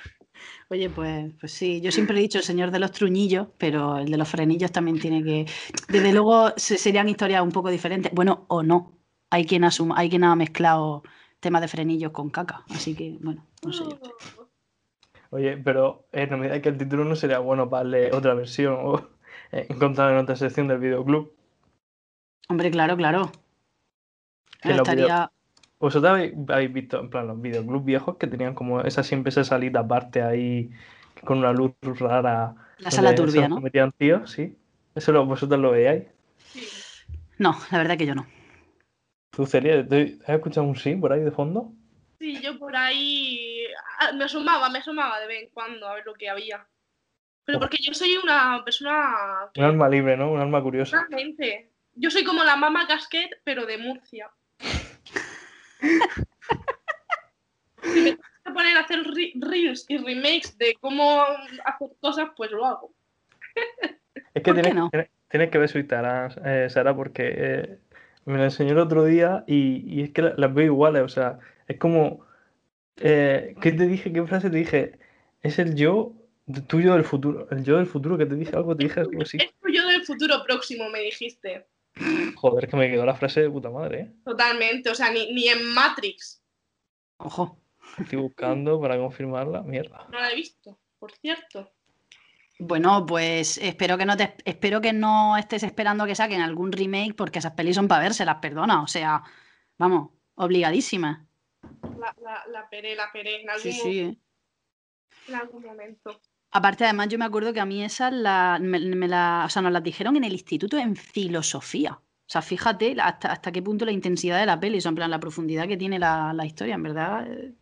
oye, 0.70 0.90
pues, 0.90 1.32
pues 1.40 1.52
sí, 1.52 1.80
yo 1.80 1.90
siempre 1.92 2.18
he 2.18 2.20
dicho 2.22 2.38
el 2.38 2.44
señor 2.44 2.70
de 2.70 2.78
los 2.78 2.92
truñillos, 2.92 3.48
pero 3.58 3.98
el 3.98 4.10
de 4.10 4.16
los 4.16 4.28
frenillos 4.28 4.72
también 4.72 4.98
tiene 4.98 5.22
que. 5.22 5.46
Desde 5.88 6.12
luego 6.12 6.52
se- 6.56 6.78
serían 6.78 7.08
historias 7.08 7.42
un 7.42 7.52
poco 7.52 7.70
diferentes. 7.70 8.12
Bueno, 8.12 8.44
o 8.48 8.62
no. 8.62 8.92
Hay 9.30 9.44
quien 9.44 9.64
asuma, 9.64 9.96
hay 9.98 10.08
quien 10.08 10.24
ha 10.24 10.34
mezclado 10.36 11.02
temas 11.40 11.60
de 11.62 11.68
frenillos 11.68 12.12
con 12.12 12.30
caca. 12.30 12.64
Así 12.70 12.94
que, 12.94 13.16
bueno, 13.20 13.46
no 13.64 13.72
sé 13.72 13.84
yo. 13.84 14.45
Oye, 15.30 15.56
pero 15.56 16.06
en 16.12 16.30
realidad 16.30 16.60
que 16.60 16.68
el 16.68 16.78
título 16.78 17.04
no 17.04 17.16
sería 17.16 17.38
bueno 17.38 17.68
para 17.68 17.84
darle 17.84 18.12
otra 18.12 18.34
versión 18.34 18.76
o 18.80 19.08
eh, 19.52 19.66
encontrar 19.68 20.12
en 20.12 20.18
otra 20.18 20.36
sección 20.36 20.68
del 20.68 20.78
videoclub. 20.78 21.32
Hombre, 22.48 22.70
claro, 22.70 22.96
claro. 22.96 23.32
Los 24.62 24.78
Estaría. 24.78 25.30
¿Vosotros 25.78 26.10
habéis, 26.10 26.32
habéis 26.48 26.72
visto, 26.72 26.98
en 26.98 27.10
plan, 27.10 27.26
los 27.26 27.40
videoclubs 27.40 27.84
viejos 27.84 28.16
que 28.16 28.26
tenían 28.26 28.54
como 28.54 28.80
esa 28.80 29.02
siempre 29.02 29.28
esa 29.28 29.44
salita 29.44 29.80
aparte 29.80 30.22
ahí 30.22 30.70
con 31.24 31.38
una 31.38 31.52
luz 31.52 31.72
rara? 31.82 32.54
La 32.78 32.90
sala 32.90 33.14
turbia, 33.14 33.48
¿no? 33.48 33.60
metían 33.60 33.92
tíos, 33.92 34.30
sí. 34.30 34.56
Eso 34.94 35.12
lo, 35.12 35.26
vosotros 35.26 35.60
lo 35.60 35.72
veíais. 35.72 36.04
No, 37.38 37.56
la 37.70 37.78
verdad 37.78 37.98
que 37.98 38.06
yo 38.06 38.14
no. 38.14 38.26
¿Tú, 39.30 39.44
Celia, 39.44 39.80
has 39.80 40.28
escuchado 40.30 40.66
un 40.66 40.76
sí 40.76 40.94
por 40.96 41.12
ahí 41.12 41.20
de 41.20 41.30
fondo? 41.30 41.72
Sí, 42.18 42.40
yo 42.40 42.58
por 42.58 42.74
ahí 42.76 43.60
ah, 44.00 44.12
me 44.12 44.24
asomaba, 44.24 44.68
me 44.70 44.78
asomaba 44.78 45.20
de 45.20 45.26
vez 45.26 45.42
en 45.44 45.50
cuando 45.50 45.86
a 45.88 45.94
ver 45.94 46.04
lo 46.06 46.14
que 46.14 46.28
había. 46.30 46.66
Pero 47.44 47.60
porque 47.60 47.76
yo 47.80 47.94
soy 47.94 48.16
una 48.16 48.62
persona 48.64 49.50
Un 49.56 49.62
alma 49.64 49.88
libre, 49.88 50.16
¿no? 50.16 50.32
Un 50.32 50.40
alma 50.40 50.62
curiosa. 50.62 50.96
Totalmente. 51.02 51.70
Yo 51.94 52.10
soy 52.10 52.24
como 52.24 52.42
la 52.44 52.56
mama 52.56 52.86
casquet, 52.86 53.40
pero 53.44 53.66
de 53.66 53.78
Murcia. 53.78 54.30
si 57.82 58.00
me 58.00 58.10
tengo 58.12 58.22
que 58.44 58.52
poner 58.52 58.76
a 58.76 58.80
hacer 58.80 59.02
re- 59.04 59.32
reels 59.36 59.84
y 59.88 59.98
remakes 59.98 60.56
de 60.58 60.74
cómo 60.80 61.22
hacer 61.64 61.88
cosas, 62.00 62.28
pues 62.36 62.50
lo 62.50 62.66
hago. 62.66 62.92
Es 64.34 64.42
que 64.42 64.52
¿Por 64.52 64.54
qué 64.56 64.62
tienes, 64.62 64.74
no? 64.74 64.90
tienes- 64.90 65.10
tienes 65.28 65.50
que 65.50 65.58
ver 65.58 65.68
su 65.68 65.78
Instagram, 65.78 66.30
eh, 66.44 66.66
Sara, 66.70 66.94
porque 66.94 67.34
eh, 67.36 67.78
me 68.24 68.38
lo 68.38 68.44
enseñó 68.44 68.72
el 68.72 68.78
otro 68.78 69.04
día 69.04 69.44
y, 69.46 69.82
y 69.86 70.02
es 70.02 70.10
que 70.10 70.22
la- 70.22 70.34
las 70.36 70.52
veo 70.52 70.66
iguales. 70.66 71.02
O 71.02 71.08
sea, 71.08 71.38
es 71.66 71.78
como. 71.78 72.24
eh, 72.96 73.54
¿qué 73.60 73.72
te 73.72 73.86
dije? 73.86 74.12
¿Qué 74.12 74.26
frase 74.26 74.50
te 74.50 74.56
dije? 74.56 74.98
Es 75.42 75.58
el 75.58 75.74
yo 75.74 76.12
tuyo 76.68 76.94
del 76.94 77.04
futuro. 77.04 77.48
El 77.50 77.64
yo 77.64 77.76
del 77.76 77.86
futuro 77.86 78.16
que 78.16 78.26
te 78.26 78.34
dije 78.36 78.54
algo, 78.56 78.76
te 78.76 78.84
dije 78.84 79.00
algo 79.00 79.22
así. 79.22 79.38
Es 79.38 79.54
tuyo 79.60 79.86
del 79.86 80.04
futuro 80.04 80.42
próximo, 80.44 80.88
me 80.90 81.00
dijiste. 81.00 81.66
Joder, 82.36 82.68
que 82.68 82.76
me 82.76 82.90
quedó 82.90 83.06
la 83.06 83.14
frase 83.14 83.42
de 83.42 83.50
puta 83.50 83.70
madre, 83.70 84.00
¿eh? 84.00 84.12
Totalmente. 84.24 84.90
O 84.90 84.94
sea, 84.94 85.10
ni, 85.10 85.32
ni 85.32 85.48
en 85.48 85.72
Matrix. 85.72 86.42
Ojo. 87.18 87.58
Estoy 87.98 88.18
buscando 88.18 88.80
para 88.80 88.98
confirmarla. 88.98 89.62
Mierda. 89.62 90.06
No 90.10 90.20
la 90.20 90.30
he 90.30 90.34
visto, 90.34 90.78
por 90.98 91.12
cierto. 91.12 91.72
Bueno, 92.58 93.04
pues 93.06 93.58
espero 93.58 93.98
que 93.98 94.06
no 94.06 94.16
te 94.16 94.34
espero 94.44 94.80
que 94.80 94.92
no 94.92 95.36
estés 95.36 95.62
esperando 95.62 96.06
que 96.06 96.14
saquen 96.14 96.40
algún 96.40 96.72
remake 96.72 97.14
porque 97.14 97.38
esas 97.38 97.52
pelis 97.52 97.76
son 97.76 97.86
para 97.88 98.02
vérselas, 98.02 98.36
perdona. 98.40 98.82
O 98.82 98.86
sea, 98.86 99.22
vamos, 99.78 100.10
obligadísimas. 100.36 101.20
La, 101.98 102.14
la, 102.22 102.44
la 102.52 102.68
peré, 102.68 102.94
la 102.94 103.10
peré 103.12 103.40
en 103.42 103.48
algún, 103.50 103.62
Sí, 103.62 103.72
sí. 103.72 104.00
eh. 104.00 104.18
en 105.28 105.34
algún 105.34 105.62
momento. 105.64 106.20
Aparte, 106.52 106.84
además, 106.84 107.08
yo 107.08 107.18
me 107.18 107.24
acuerdo 107.24 107.52
que 107.52 107.60
a 107.60 107.66
mí 107.66 107.82
esas 107.84 108.12
la, 108.12 108.58
me, 108.60 108.78
me 108.80 109.08
la- 109.08 109.44
o 109.46 109.48
sea, 109.50 109.62
nos 109.62 109.72
las 109.72 109.82
dijeron 109.82 110.16
en 110.16 110.24
el 110.24 110.32
instituto 110.32 110.78
en 110.78 110.96
filosofía. 110.96 111.92
O 111.92 112.28
sea, 112.28 112.42
fíjate 112.42 112.96
hasta, 113.00 113.30
hasta 113.32 113.52
qué 113.52 113.62
punto 113.62 113.84
la 113.84 113.92
intensidad 113.92 114.40
de 114.40 114.46
la 114.46 114.58
peli, 114.58 114.78
o 114.78 114.80
sea, 114.80 114.88
en 114.90 114.94
plan, 114.96 115.10
la 115.10 115.20
profundidad 115.20 115.68
que 115.68 115.76
tiene 115.76 115.98
la, 115.98 116.32
la 116.32 116.46
historia, 116.46 116.74
en 116.76 116.82
verdad. 116.82 117.26
eh, 117.30 117.54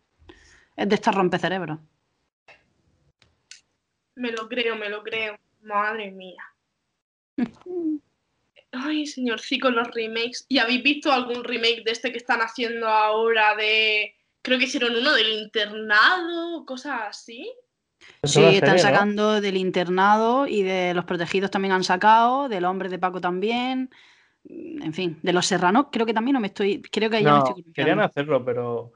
Es 0.77 0.89
de 0.89 0.95
estar 0.95 1.15
rompecerebros. 1.15 1.79
Me 4.17 4.31
lo 4.31 4.49
creo, 4.49 4.77
me 4.77 4.89
lo 4.89 5.03
creo. 5.03 5.37
Madre 5.63 6.11
mía. 6.13 6.43
Ay, 8.77 9.07
señor, 9.07 9.41
sí, 9.41 9.59
con 9.59 9.75
los 9.75 9.89
remakes. 9.89 10.47
¿Y 10.49 10.59
habéis 10.59 10.83
visto 10.83 11.13
algún 11.13 11.45
remake 11.45 11.83
de 11.85 11.93
este 11.93 12.11
que 12.13 12.19
están 12.19 12.41
haciendo 12.41 12.87
ahora 12.89 13.55
de... 13.57 14.15
Creo 14.43 14.59
que 14.59 14.65
hicieron 14.65 14.95
uno 14.97 15.13
del 15.15 15.29
internado, 15.29 16.65
cosas 16.67 17.01
así. 17.09 17.51
Sí, 18.23 18.43
están 18.43 18.79
serie, 18.79 18.83
¿no? 18.83 18.89
sacando 18.91 19.41
del 19.41 19.57
internado 19.57 20.47
y 20.47 20.63
de 20.63 20.93
los 20.95 21.05
protegidos 21.05 21.51
también 21.51 21.73
han 21.73 21.85
sacado, 21.85 22.49
del 22.49 22.65
hombre 22.65 22.89
de 22.89 22.99
Paco 22.99 23.21
también. 23.21 23.91
En 24.47 24.93
fin, 24.93 25.19
de 25.23 25.33
los 25.33 25.47
serranos 25.47 25.87
creo 25.91 26.05
que 26.05 26.13
también 26.13 26.35
no 26.35 26.41
me 26.41 26.49
estoy, 26.49 26.83
creo 26.83 27.09
que 27.09 27.17
ahí 27.17 27.25
ya 27.25 27.33
me 27.33 27.39
No, 27.39 27.45
estoy 27.49 27.65
querían 27.73 28.01
hacerlo, 28.01 28.45
pero 28.45 28.93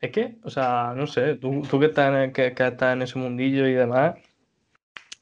es 0.00 0.12
que, 0.12 0.36
o 0.44 0.50
sea, 0.50 0.92
no 0.94 1.06
sé, 1.08 1.34
tú, 1.36 1.62
tú 1.68 1.80
que, 1.80 1.86
estás 1.86 2.08
en, 2.10 2.14
el- 2.14 2.32
que, 2.32 2.54
que 2.54 2.66
estás 2.66 2.92
en 2.92 3.02
ese 3.02 3.18
mundillo 3.18 3.66
y 3.66 3.72
demás, 3.72 4.16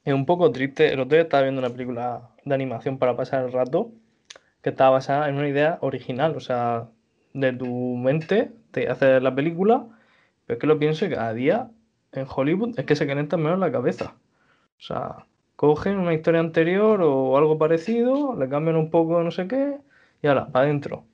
es 0.04 0.12
un 0.12 0.26
poco 0.26 0.50
triste. 0.52 0.92
El 0.92 1.00
otro 1.00 1.16
día 1.16 1.22
estaba 1.22 1.44
viendo 1.44 1.60
una 1.60 1.70
película 1.70 2.28
de 2.44 2.54
animación 2.54 2.98
para 2.98 3.16
pasar 3.16 3.44
el 3.44 3.52
rato 3.52 3.92
que 4.62 4.70
estaba 4.70 4.90
basada 4.90 5.28
en 5.28 5.36
una 5.36 5.48
idea 5.48 5.78
original, 5.80 6.36
o 6.36 6.40
sea, 6.40 6.88
de 7.32 7.52
tu 7.52 7.66
mente 7.96 8.52
te 8.70 8.88
haces 8.88 9.22
la 9.22 9.34
película, 9.34 9.86
pero 10.46 10.56
es 10.56 10.60
que 10.60 10.66
lo 10.66 10.78
pienso 10.78 11.04
y 11.06 11.10
cada 11.10 11.32
día 11.34 11.70
en 12.12 12.26
Hollywood 12.28 12.78
es 12.78 12.86
que 12.86 12.94
se 12.96 13.06
calientan 13.06 13.42
menos 13.42 13.58
la 13.58 13.72
cabeza. 13.72 14.14
O 14.78 14.82
sea, 14.82 15.26
cogen 15.56 15.98
una 15.98 16.14
historia 16.14 16.40
anterior 16.40 17.00
o 17.02 17.36
algo 17.36 17.58
parecido, 17.58 18.36
le 18.38 18.48
cambian 18.48 18.76
un 18.76 18.90
poco 18.90 19.22
no 19.22 19.30
sé 19.30 19.48
qué 19.48 19.78
y 20.22 20.26
ahora, 20.26 20.46
para 20.46 20.66
adentro. 20.66 21.04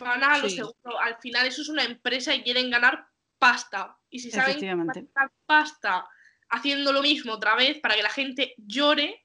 Van 0.00 0.22
a 0.22 0.38
lo 0.38 0.48
Sí. 0.48 0.56
seguro. 0.56 0.98
Al 1.00 1.16
final 1.16 1.46
eso 1.46 1.62
es 1.62 1.68
una 1.68 1.84
empresa 1.84 2.34
y 2.34 2.42
quieren 2.42 2.70
ganar 2.70 3.06
pasta. 3.38 3.96
Y 4.10 4.18
si 4.20 4.30
saben 4.30 4.58
que 4.58 4.66
ganar 4.66 5.04
pasta 5.46 6.06
haciendo 6.50 6.92
lo 6.92 7.02
mismo 7.02 7.32
otra 7.32 7.54
vez 7.56 7.78
para 7.80 7.94
que 7.94 8.02
la 8.02 8.10
gente 8.10 8.54
llore, 8.58 9.24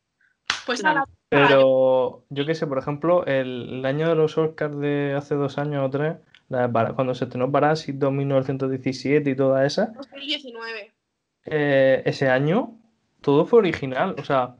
Pues 0.65 0.81
Claro. 0.81 1.03
Pero 1.29 2.23
yo 2.29 2.45
qué 2.45 2.53
sé, 2.55 2.67
por 2.67 2.77
ejemplo, 2.77 3.25
el, 3.25 3.69
el 3.79 3.85
año 3.85 4.07
de 4.07 4.15
los 4.15 4.37
Oscars 4.37 4.77
de 4.79 5.13
hace 5.17 5.35
dos 5.35 5.57
años 5.57 5.83
o 5.85 5.89
tres, 5.89 6.17
la 6.49 6.69
cuando 6.93 7.15
se 7.15 7.23
estrenó 7.25 7.51
Parásito 7.51 8.11
1917 8.11 9.29
y 9.29 9.35
toda 9.35 9.65
esa, 9.65 9.87
2019. 9.95 10.91
eh, 11.45 12.03
ese 12.05 12.29
año 12.29 12.75
todo 13.21 13.45
fue 13.45 13.59
original. 13.59 14.15
O 14.19 14.23
sea, 14.23 14.55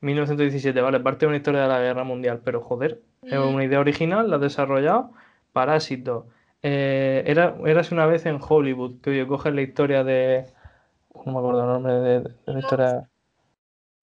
1917, 0.00 0.80
vale, 0.80 1.00
parte 1.00 1.20
de 1.26 1.28
una 1.28 1.36
historia 1.38 1.62
de 1.62 1.68
la 1.68 1.80
guerra 1.80 2.04
mundial, 2.04 2.40
pero 2.44 2.60
joder, 2.60 3.00
es 3.22 3.38
Mm. 3.38 3.54
una 3.54 3.64
idea 3.64 3.80
original, 3.80 4.30
la 4.30 4.36
has 4.36 4.42
desarrollado. 4.42 5.10
Parásito. 5.52 6.26
Eh, 6.62 7.24
era, 7.26 7.56
érase 7.64 7.94
una 7.94 8.06
vez 8.06 8.26
en 8.26 8.38
Hollywood, 8.46 9.00
que 9.00 9.10
oye, 9.10 9.26
coges 9.26 9.54
la 9.54 9.62
historia 9.62 10.04
de. 10.04 10.46
No 11.24 11.32
me 11.32 11.38
acuerdo 11.38 11.60
el 11.62 11.66
nombre 11.68 11.92
de, 11.94 12.20
de 12.20 12.52
la 12.52 12.58
historia. 12.60 13.08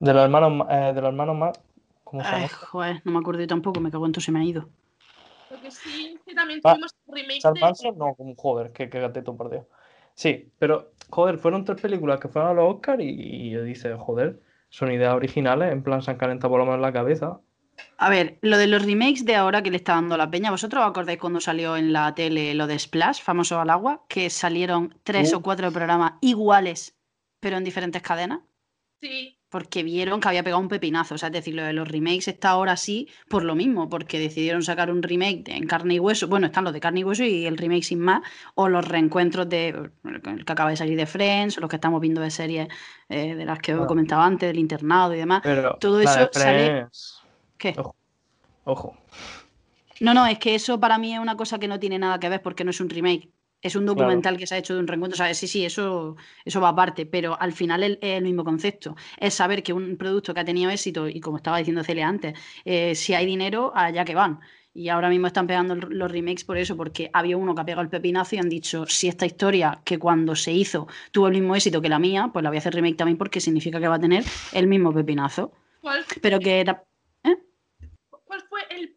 De 0.06 0.14
los 0.14 0.24
hermanos, 0.24 0.52
Ma- 0.54 0.68
eh, 0.70 0.94
de 0.94 1.02
los 1.02 1.08
hermanos 1.10 1.36
más. 1.36 1.60
¿Cómo 2.04 2.24
se 2.24 2.30
Ay, 2.30 2.44
llama? 2.48 2.48
joder, 2.48 3.02
no 3.06 3.12
me 3.12 3.20
acuerdo 3.20 3.42
yo 3.42 3.48
tampoco, 3.48 3.80
me 3.80 3.92
cago 3.92 4.06
en 4.06 4.12
todo, 4.12 4.22
se 4.22 4.32
me 4.32 4.40
ha 4.40 4.44
ido. 4.44 4.70
Lo 5.50 5.60
que 5.62 5.72
sí, 5.72 6.20
que 6.26 6.34
también 6.34 6.62
Ah, 6.64 6.74
tuvimos 6.74 6.92
remake 7.08 7.40
Charles 7.40 7.56
de... 7.56 7.62
Manson, 7.62 7.98
no, 7.98 8.16
como 8.16 8.36
joder, 8.36 8.72
que, 8.72 8.90
que 8.90 9.00
gateto, 9.00 9.36
por 9.38 9.50
Dios. 9.50 9.66
Sí, 10.16 10.52
pero 10.60 10.94
joder, 11.10 11.38
fueron 11.38 11.66
tres 11.66 11.82
películas 11.82 12.20
que 12.20 12.28
fueron 12.28 12.52
a 12.52 12.54
los 12.54 12.76
Oscars 12.76 13.02
y, 13.04 13.06
y 13.10 13.50
yo 13.52 13.64
dice, 13.64 13.96
joder, 13.98 14.42
son 14.70 14.92
ideas 14.92 15.14
originales, 15.16 15.72
en 15.72 15.84
plan 15.84 16.02
se 16.02 16.12
han 16.12 16.18
calentado 16.18 16.52
por 16.52 16.60
lo 16.60 16.66
menos 16.66 16.82
la 16.82 16.94
cabeza. 16.94 17.40
A 17.98 18.10
ver, 18.10 18.38
lo 18.42 18.58
de 18.60 18.68
los 18.68 18.86
remakes 18.86 19.26
de 19.26 19.36
ahora 19.36 19.64
que 19.64 19.72
le 19.72 19.78
está 19.78 19.94
dando 19.96 20.16
la 20.18 20.30
peña, 20.30 20.52
¿vosotros 20.52 20.84
os 20.84 20.90
acordáis 20.90 21.20
cuando 21.20 21.40
salió 21.42 21.76
en 21.76 21.92
la 21.92 22.14
tele 22.14 22.54
lo 22.54 22.68
de 22.68 22.78
Splash, 22.78 23.22
famoso 23.24 23.60
al 23.60 23.70
agua, 23.72 24.04
que 24.08 24.30
salieron 24.30 24.96
tres 25.04 25.34
Uh. 25.34 25.38
o 25.38 25.42
cuatro 25.42 25.72
programas 25.72 26.14
iguales, 26.22 26.96
pero 27.40 27.58
en 27.58 27.64
diferentes 27.64 28.02
cadenas? 28.04 28.42
Sí, 29.02 29.38
Porque 29.54 29.84
vieron 29.84 30.20
que 30.20 30.28
había 30.30 30.42
pegado 30.44 30.60
un 30.60 30.68
pepinazo. 30.68 31.14
O 31.14 31.18
sea, 31.20 31.28
es 31.28 31.34
decir, 31.34 31.54
lo 31.54 31.64
de 31.64 31.74
los 31.74 31.88
remakes 31.88 32.28
está 32.28 32.50
ahora 32.50 32.76
sí 32.76 33.08
por 33.30 33.44
lo 33.44 33.54
mismo, 33.54 33.88
porque 33.88 34.18
decidieron 34.18 34.64
sacar 34.64 34.90
un 34.90 35.04
remake 35.04 35.44
de- 35.44 35.52
en 35.56 35.68
carne 35.68 35.94
y 35.94 36.00
hueso. 36.00 36.28
Bueno, 36.28 36.48
están 36.48 36.64
los 36.64 36.74
de 36.74 36.80
carne 36.80 37.02
y 37.02 37.04
hueso 37.04 37.24
y 37.24 37.46
el 37.46 37.56
remake 37.56 37.84
sin 37.84 38.00
más, 38.00 38.24
o 38.56 38.68
los 38.68 38.84
reencuentros 38.88 39.48
de 39.48 39.68
el 40.06 40.44
que 40.46 40.52
acaba 40.52 40.72
de 40.72 40.76
salir 40.78 40.98
de 40.98 41.06
Friends, 41.06 41.60
o 41.60 41.62
los 41.62 41.70
que 41.70 41.76
estamos 41.76 42.02
viendo 42.02 42.20
de 42.20 42.32
series 42.32 42.68
eh, 43.10 43.36
de 43.36 43.46
las 43.46 43.60
que 43.60 43.74
Ah. 43.74 43.86
comentado 43.86 44.24
antes, 44.24 44.50
del 44.50 44.58
internado 44.58 45.14
y 45.14 45.18
demás. 45.18 45.42
Pero 45.44 45.78
Todo 45.80 45.98
de 45.98 46.06
eso 46.06 46.30
sale- 46.32 46.88
¿Qué? 47.60 47.76
Ojo. 47.78 47.96
Ojo. 48.64 48.98
No, 50.00 50.16
no, 50.16 50.26
es 50.26 50.40
que 50.40 50.56
eso 50.56 50.80
para 50.80 50.98
mí 50.98 51.14
es 51.14 51.20
una 51.20 51.38
cosa 51.38 51.60
que 51.60 51.68
no 51.68 51.80
tiene 51.80 52.00
nada 52.00 52.20
que 52.20 52.28
ver 52.28 52.42
porque 52.42 52.64
no 52.64 52.72
es 52.72 52.82
un 52.82 52.90
remake. 52.90 53.30
Es 53.64 53.78
un 53.78 53.86
documental 53.86 54.38
que 54.38 54.46
se 54.46 54.56
ha 54.56 54.58
hecho 54.58 54.74
de 54.74 54.82
un 54.82 54.88
reencuentro. 54.88 55.16
O 55.16 55.18
sea, 55.26 55.34
sí, 55.34 55.48
sí, 55.48 55.66
eso, 55.66 56.18
eso 56.44 56.60
va 56.60 56.70
aparte, 56.70 57.06
pero 57.06 57.40
al 57.40 57.54
final 57.54 57.82
es 57.84 57.98
el 58.02 58.24
mismo 58.24 58.44
concepto. 58.44 58.96
Es 59.18 59.36
saber 59.36 59.64
que 59.64 59.72
un 59.72 59.96
producto 59.96 60.34
que 60.34 60.42
ha 60.42 60.46
tenido 60.46 60.70
éxito, 60.70 61.08
y 61.08 61.22
como 61.22 61.38
estaba 61.38 61.60
diciendo 61.60 61.82
Celia 61.82 62.10
antes, 62.10 62.38
eh, 62.66 62.94
si 62.94 63.14
hay 63.14 63.26
dinero, 63.26 63.72
allá 63.74 64.04
que 64.04 64.16
van. 64.16 64.42
Y 64.74 64.90
ahora 64.90 65.08
mismo 65.08 65.28
están 65.28 65.48
pegando 65.48 65.76
los 65.76 66.12
remakes 66.12 66.44
por 66.44 66.58
eso, 66.58 66.76
porque 66.76 67.10
había 67.14 67.38
uno 67.38 67.56
que 67.56 67.62
ha 67.62 67.66
pegado 67.66 67.84
el 67.84 67.90
pepinazo 67.90 68.36
y 68.36 68.40
han 68.40 68.50
dicho, 68.50 68.86
si 68.88 69.08
esta 69.08 69.26
historia 69.26 69.80
que 69.86 69.98
cuando 69.98 70.36
se 70.36 70.52
hizo 70.52 70.88
tuvo 71.12 71.28
el 71.28 71.34
mismo 71.34 71.56
éxito 71.56 71.82
que 71.82 71.90
la 71.90 72.00
mía, 72.00 72.32
pues 72.34 72.44
la 72.44 72.50
voy 72.50 72.58
a 72.58 72.60
hacer 72.60 72.74
remake 72.74 72.98
también 72.98 73.18
porque 73.18 73.40
significa 73.40 73.80
que 73.80 73.88
va 73.88 73.96
a 73.96 74.00
tener 74.00 74.26
el 74.52 74.68
mismo 74.68 74.94
pepinazo. 74.94 75.54
¿cuál, 75.80 76.04
Pero 76.22 76.40
que 76.40 76.66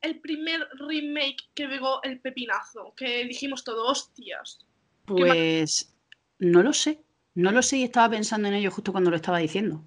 el, 0.07 0.21
primer 0.21 0.67
remake 0.79 1.37
que 1.55 1.69
pegó 1.69 2.03
el 2.03 2.21
pepinazo? 2.21 2.95
Que 2.97 3.25
dijimos 3.25 3.65
todo, 3.65 3.87
hostias. 3.87 4.65
¿Qué 5.07 5.13
ma- 5.13 5.19
Pues 5.29 5.95
no 6.39 6.63
lo 6.63 6.73
sé, 6.73 7.03
no 7.35 7.53
lo 7.53 7.63
sé 7.63 7.79
y 7.79 7.83
estaba 7.85 8.11
pensando 8.11 8.49
en 8.49 8.55
ello 8.55 8.71
justo 8.71 8.93
cuando 8.93 9.11
lo 9.11 9.17
estaba 9.17 9.39
diciendo. 9.39 9.83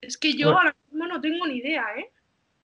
Es 0.00 0.18
que 0.18 0.34
yo 0.34 0.46
Bueno. 0.48 0.58
ahora 0.58 0.76
mismo 0.90 1.06
no 1.06 1.20
tengo 1.20 1.46
ni 1.46 1.56
idea, 1.56 1.84
¿eh? 1.96 2.10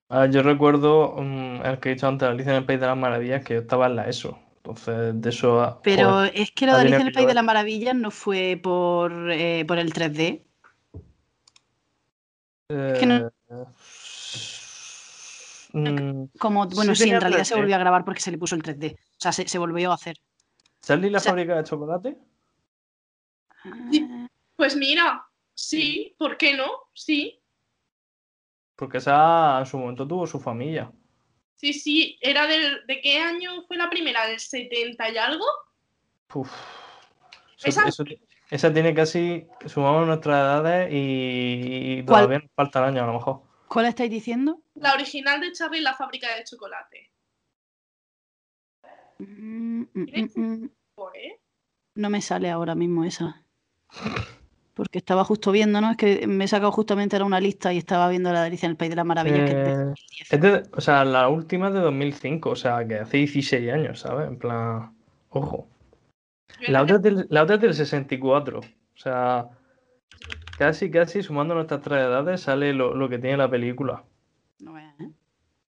Ah, 0.09 0.27
yo 0.27 0.43
recuerdo 0.43 1.15
mm, 1.17 1.65
el 1.65 1.79
que 1.79 1.91
he 1.91 1.95
dicho 1.95 2.09
antes, 2.09 2.29
Alicia 2.29 2.51
en 2.51 2.59
el 2.59 2.67
País 2.67 2.81
de 2.81 2.87
las 2.87 2.97
Maravillas, 2.97 3.45
que 3.45 3.55
yo 3.55 3.61
estaba 3.61 3.87
en 3.87 3.97
la 3.97 4.09
ESO. 4.09 4.39
Entonces, 4.57 5.21
de 5.21 5.29
eso. 5.29 5.61
ah, 5.63 5.81
Pero 5.83 6.11
joder, 6.13 6.33
es 6.35 6.51
que 6.51 6.67
lo 6.67 6.75
de 6.75 6.81
Alicia 6.81 7.01
en 7.01 7.07
el 7.07 7.13
País 7.13 7.27
de 7.29 7.35
las 7.35 7.45
Maravillas 7.45 7.95
no 7.95 8.11
fue 8.11 8.59
por, 8.63 9.31
eh, 9.31 9.65
por 9.67 9.79
el 9.79 9.93
3D. 9.93 10.45
que 12.69 13.07
no- 13.07 13.33
mm, 15.73 16.25
Como, 16.39 16.67
bueno, 16.69 16.95
sí, 16.95 17.11
en 17.11 17.21
realidad 17.21 17.45
se 17.45 17.55
3D. 17.55 17.59
volvió 17.59 17.77
a 17.77 17.79
grabar 17.79 18.05
porque 18.05 18.21
se 18.21 18.31
le 18.31 18.39
puso 18.39 18.55
el 18.57 18.63
3D. 18.63 18.95
O 18.95 18.99
sea, 19.19 19.33
se, 19.33 19.47
se 19.49 19.59
volvió 19.59 19.91
a 19.91 19.95
hacer. 19.95 20.17
¿Charlie 20.83 21.11
la 21.11 21.19
O 21.19 21.21
sea- 21.21 21.31
fábrica 21.33 21.57
de 21.57 21.65
chocolate? 21.65 22.17
Pues 24.57 24.77
mira, 24.77 25.25
sí, 25.55 26.15
¿por 26.19 26.37
qué 26.37 26.55
no? 26.57 26.67
Sí, 26.95 27.37
Porque 28.77 28.99
esa 28.99 29.59
en 29.61 29.67
su 29.67 29.79
momento 29.79 30.07
tuvo 30.09 30.27
su 30.27 30.41
familia. 30.41 30.91
sí, 31.57 31.73
sí. 31.75 32.19
¿Era 32.23 32.47
del, 32.47 32.87
de 32.87 33.01
qué 33.03 33.19
año 33.19 33.63
fue 33.69 33.77
la 33.77 33.91
primera? 33.91 34.27
¿Del 34.27 34.41
70 34.41 35.11
y 35.11 35.19
algo? 35.19 35.45
Uf. 36.35 36.51
Eso- 37.59 37.69
Esa- 37.69 37.89
eso- 37.89 38.05
esa 38.51 38.73
tiene 38.73 38.95
casi, 38.95 39.47
sumamos 39.67 40.07
nuestras 40.07 40.37
edades 40.43 40.91
y, 40.93 41.99
y 41.99 42.05
¿Cuál? 42.05 42.25
todavía 42.25 42.39
nos 42.41 42.51
falta 42.55 42.79
el 42.81 42.85
año 42.87 43.03
a 43.05 43.07
lo 43.07 43.13
mejor. 43.13 43.43
¿Cuál 43.71 43.87
estáis 43.87 44.11
diciendo? 44.11 44.63
La 44.75 44.95
original 44.95 45.41
de 45.41 45.53
Charlie 45.53 45.79
y 45.79 45.83
la 45.83 45.95
fábrica 45.95 46.27
de 46.35 46.43
chocolate. 46.43 47.13
Mm, 49.19 49.83
mm, 49.95 50.29
mm. 50.35 50.71
Pues, 50.97 51.15
No 51.95 52.11
me 52.11 52.21
sale 52.21 52.51
ahora 52.51 52.75
mismo 52.75 53.05
esa. 53.05 53.45
Porque 54.75 54.99
estaba 54.99 55.23
justo 55.23 55.53
viendo, 55.53 55.81
¿no? 55.81 55.93
Es 55.93 55.97
que 55.97 56.27
me 56.27 56.47
he 56.47 56.49
sacado 56.49 56.73
justamente 56.73 57.15
era 57.15 57.25
una 57.25 57.39
lista 57.39 57.73
y 57.73 57.79
estaba 57.79 58.09
viendo 58.09 58.33
la 58.33 58.41
de 58.41 58.47
Alicia 58.49 58.67
en 58.67 58.73
el 58.73 58.77
País 58.77 58.91
de 58.91 58.97
las 58.97 59.07
Maravillas, 59.07 59.45
que 59.45 59.53
es 59.53 59.65
de 59.65 59.71
Eh, 59.71 59.77
2010. 59.77 60.33
es 60.33 60.41
de- 60.41 60.77
o 60.77 60.81
sea, 60.81 61.05
la 61.05 61.29
última 61.29 61.69
es 61.69 61.75
de 61.75 61.81
2005, 61.81 62.51
o 62.51 62.57
sea, 62.57 62.85
que 62.89 62.97
hace 62.99 63.19
16 63.19 63.71
años, 63.73 64.01
¿sabes? 64.01 64.27
En 64.27 64.37
plan, 64.37 64.97
ojo. 65.29 65.69
La 66.67 66.83
otra 66.83 66.97
es 66.97 67.03
del, 67.03 67.27
la 67.31 67.45
otra 67.45 67.55
es 67.55 67.63
del 67.63 67.75
64, 67.75 68.59
o 68.61 68.97
sea, 68.99 69.49
casi, 70.61 70.91
casi 70.91 71.23
sumando 71.23 71.55
nuestras 71.55 71.81
tres 71.81 72.01
edades 72.01 72.43
sale 72.43 72.75
lo, 72.75 72.95
lo 72.95 73.09
que 73.09 73.19
tiene 73.19 73.39
la 73.39 73.49
película. 73.49 74.05
No 74.61 74.75
veas, 74.75 75.01
¿eh? 75.01 75.11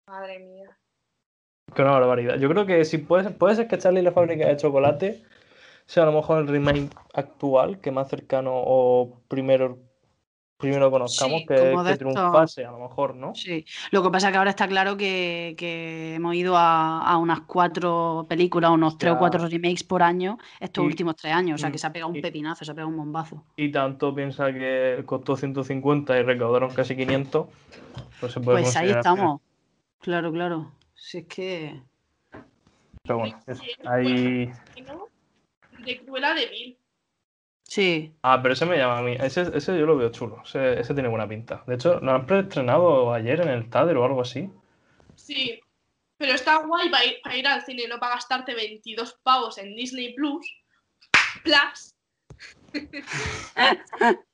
Madre 0.07 0.38
mía. 0.38 0.79
Que 1.75 1.83
una 1.83 1.90
barbaridad. 1.90 2.37
Yo 2.38 2.49
creo 2.49 2.66
que 2.66 2.85
si 2.85 2.99
puede, 2.99 3.31
puede 3.31 3.57
ser 3.57 3.66
que 3.66 3.79
Charlie 3.79 3.99
y 3.99 4.05
la 4.05 4.12
fábrica 4.12 4.46
de 4.46 4.57
chocolate 4.57 5.25
sea 5.87 6.05
a 6.05 6.07
lo 6.07 6.12
mejor 6.12 6.38
el 6.38 6.46
remake 6.46 6.88
actual, 7.14 7.81
que 7.81 7.90
más 7.90 8.09
cercano 8.09 8.53
o 8.55 9.20
primero, 9.27 9.81
primero 10.56 10.90
conozcamos 10.90 11.40
Sí, 11.40 11.46
que, 11.46 11.54
que 11.86 11.96
triunfase, 11.96 12.64
a 12.64 12.70
lo 12.70 12.78
mejor, 12.78 13.14
¿no? 13.14 13.34
Sí, 13.34 13.64
lo 13.90 14.02
que 14.02 14.10
pasa 14.10 14.28
es 14.28 14.32
que 14.32 14.38
ahora 14.38 14.50
está 14.50 14.66
claro 14.66 14.96
que, 14.96 15.54
que 15.58 16.14
hemos 16.14 16.34
ido 16.34 16.56
a, 16.56 17.00
a 17.02 17.16
unas 17.18 17.40
cuatro 17.42 18.24
películas, 18.28 18.70
unos 18.70 18.96
tres 18.96 19.12
o 19.12 19.18
cuatro 19.18 19.46
remakes 19.48 19.84
por 19.84 20.02
año 20.02 20.38
estos 20.60 20.84
Y- 20.84 20.86
últimos 20.86 21.16
tres 21.16 21.34
años. 21.34 21.56
O 21.56 21.58
sea, 21.58 21.68
mm, 21.68 21.72
que 21.72 21.78
se 21.78 21.86
ha 21.86 21.92
pegado 21.92 22.10
un 22.10 22.16
y- 22.16 22.22
pepinazo, 22.22 22.64
se 22.64 22.70
ha 22.70 22.74
pegado 22.74 22.88
un 22.88 22.96
bombazo. 22.96 23.44
Y 23.56 23.70
tanto 23.70 24.14
piensa 24.14 24.52
que 24.52 25.02
costó 25.04 25.36
150 25.36 26.18
y 26.18 26.22
recaudaron 26.22 26.70
casi 26.72 26.96
500, 26.96 27.46
pues 28.20 28.32
se 28.32 28.40
puede 28.40 28.62
Pues 28.62 28.76
ahí 28.76 28.86
que- 28.92 28.98
estamos. 28.98 29.40
Claro, 30.00 30.32
claro. 30.32 30.72
Si 30.94 31.18
es 31.18 31.26
que. 31.26 31.82
Pero 33.02 33.18
bueno. 33.18 33.38
Sí, 33.46 33.70
Ahí... 33.84 34.50
De 35.84 36.00
Cruella 36.04 36.34
de 36.34 36.46
Vil. 36.46 36.78
Sí. 37.66 38.14
Ah, 38.22 38.40
pero 38.42 38.55
ese 38.55 38.64
me 38.64 38.76
llama 38.76 38.98
a 38.98 39.02
mí. 39.02 39.16
Ese, 39.18 39.50
ese 39.55 39.79
yo 39.79 39.87
lo 39.87 39.96
veo 39.96 40.11
chulo. 40.11 40.42
Ese, 40.44 40.81
ese 40.81 40.94
tiene 40.94 41.09
buena 41.09 41.29
pinta. 41.29 41.64
De 41.66 41.74
hecho, 41.74 42.00
lo 42.00 42.12
han 42.12 42.26
preestrenado 42.26 43.12
ayer 43.12 43.40
en 43.40 43.48
el 43.48 43.68
Tader 43.68 43.96
o 43.96 44.05
algo 44.05 44.20
así. 44.20 44.50
Sí. 45.16 45.61
Pero 46.18 46.33
está 46.33 46.64
guay 46.64 46.88
para 46.88 47.05
ir, 47.05 47.16
para 47.22 47.37
ir 47.37 47.46
al 47.46 47.62
cine, 47.62 47.87
no 47.88 47.98
para 47.98 48.14
gastarte 48.14 48.55
22 48.55 49.18
pavos 49.22 49.59
en 49.59 49.74
Disney 49.74 50.14
Plus. 50.14 50.46
Plus. 51.42 51.94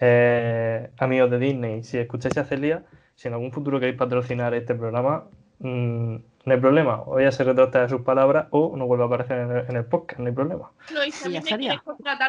Eh, 0.00 0.90
amigos 0.98 1.28
de 1.28 1.40
Disney, 1.40 1.82
si 1.82 1.98
escucháis 1.98 2.38
a 2.38 2.44
Celia, 2.44 2.84
si 3.16 3.26
en 3.26 3.34
algún 3.34 3.50
futuro 3.50 3.80
queréis 3.80 3.98
patrocinar 3.98 4.54
este 4.54 4.76
programa, 4.76 5.28
mm, 5.58 6.14
no 6.44 6.54
hay 6.54 6.60
problema. 6.60 7.02
O 7.02 7.18
ella 7.18 7.32
se 7.32 7.44
retracta 7.44 7.82
de 7.82 7.88
sus 7.88 8.02
palabras 8.02 8.46
o 8.50 8.76
no 8.76 8.86
vuelve 8.86 9.04
a 9.04 9.06
aparecer 9.06 9.38
en 9.38 9.50
el, 9.50 9.66
en 9.68 9.76
el 9.76 9.84
podcast, 9.84 10.20
no 10.20 10.26
hay 10.26 10.32
problema. 10.32 10.70
Lo 10.92 11.04
hice, 11.04 11.26
a 11.26 11.28
Y 11.28 11.32
mí 11.32 11.40
me 11.50 11.58
quiere 11.58 11.78
contratar. 11.80 12.28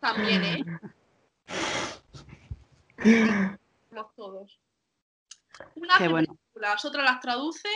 También, 0.00 0.44
¿eh? 0.44 0.64
Somos 3.90 4.14
todos. 4.16 4.60
Una 5.76 5.94
Qué 5.98 6.08
bueno. 6.08 6.26
películas, 6.34 6.84
otra 6.84 7.02
las 7.02 7.20
traduce 7.20 7.68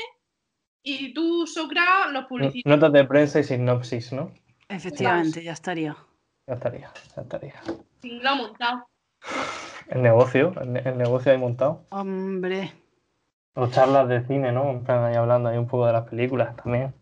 y 0.83 1.13
tú, 1.15 1.47
Socra, 1.47 2.09
los 2.11 2.25
publicitas. 2.27 2.69
Notas 2.71 2.93
de 2.93 3.05
prensa 3.05 3.41
y 3.41 3.45
sinopsis, 3.45 4.13
¿no? 4.13 4.33
Efectivamente, 4.69 5.43
ya 5.43 5.53
estaría. 5.53 5.97
Ya 6.47 6.55
estaría, 6.55 6.91
ya 7.17 7.23
estaría. 7.23 7.55
Sin 8.01 8.23
lo 8.23 8.37
montado. 8.37 8.89
El 9.89 10.03
negocio, 10.03 10.53
el, 10.61 10.73
ne- 10.73 10.83
el 10.85 10.99
negocio 10.99 11.33
ahí 11.33 11.39
montado. 11.39 11.85
Hombre. 11.91 12.73
O 13.61 13.67
charlas 13.67 14.09
de 14.09 14.25
cine, 14.25 14.53
¿no? 14.53 14.71
En 14.71 14.85
plan 14.85 15.03
ahí 15.03 15.17
hablando 15.17 15.49
ahí 15.49 15.59
un 15.59 15.67
poco 15.67 15.87
de 15.87 15.93
las 15.93 16.09
películas 16.09 16.55
también. 16.55 16.95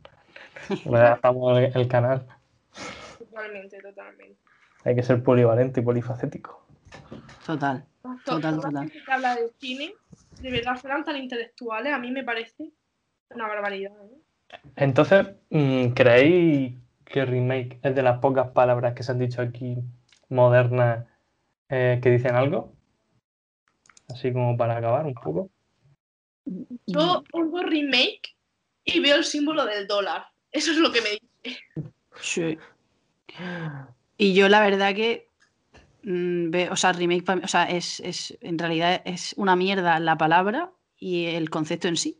Le 0.87 0.97
adaptamos 0.97 1.59
el, 1.59 1.71
el 1.77 1.87
canal. 1.87 2.27
Totalmente, 3.19 3.79
totalmente. 3.83 4.41
Hay 4.85 4.95
que 4.95 5.03
ser 5.03 5.23
polivalente 5.23 5.81
y 5.81 5.85
polifacético. 5.85 6.67
Total. 7.45 7.85
Total, 8.25 8.57
total. 8.57 8.79
gente 8.89 9.03
que 9.05 9.13
habla 9.13 9.35
de 9.35 9.51
cine, 9.59 9.93
de 10.41 10.51
verdad 10.51 10.77
serán 10.77 11.05
tan 11.05 11.19
intelectuales, 11.19 11.93
a 11.93 11.99
mí 11.99 12.11
me 12.11 12.25
parece 12.25 12.73
una 13.35 13.49
barbaridad. 13.49 13.93
¿eh? 14.05 14.59
Entonces, 14.77 15.27
mm, 15.51 15.89
¿creéis 15.89 16.79
que 17.05 17.27
remake 17.27 17.81
es 17.83 17.95
de 17.95 18.03
las 18.03 18.19
pocas 18.21 18.49
palabras 18.53 18.95
que 18.95 19.03
se 19.03 19.13
han 19.13 19.19
dicho 19.19 19.43
aquí 19.43 19.77
modernas 20.31 21.07
eh, 21.69 22.01
que 22.03 22.11
dicen 22.11 22.35
algo? 22.35 22.73
Así 24.09 24.33
como 24.33 24.57
para 24.57 24.79
acabar 24.79 25.05
un 25.05 25.15
poco. 25.15 25.51
Yo 26.87 27.25
pongo 27.31 27.63
remake 27.63 28.35
y 28.85 29.01
veo 29.01 29.17
el 29.17 29.25
símbolo 29.25 29.65
del 29.65 29.87
dólar. 29.87 30.27
Eso 30.53 30.71
es 30.71 30.79
lo 30.79 30.93
que 30.93 31.01
me 31.03 31.11
dice. 31.11 31.59
Sí. 32.21 32.59
Y 34.17 34.33
yo 34.35 34.49
la 34.49 34.61
verdad 34.61 34.95
que 34.95 35.29
mm, 36.03 36.51
ve- 36.51 36.71
o 36.71 36.77
sea, 36.77 36.93
remake 36.93 37.25
o 37.45 37.49
sea, 37.49 37.65
es, 37.65 38.01
es 38.01 38.37
en 38.41 38.59
realidad 38.59 39.03
es 39.05 39.35
una 39.37 39.57
mierda 39.57 39.99
la 40.01 40.17
palabra 40.17 40.71
y 40.99 41.27
el 41.27 41.51
concepto 41.51 41.89
en 41.89 41.97
sí. 41.97 42.19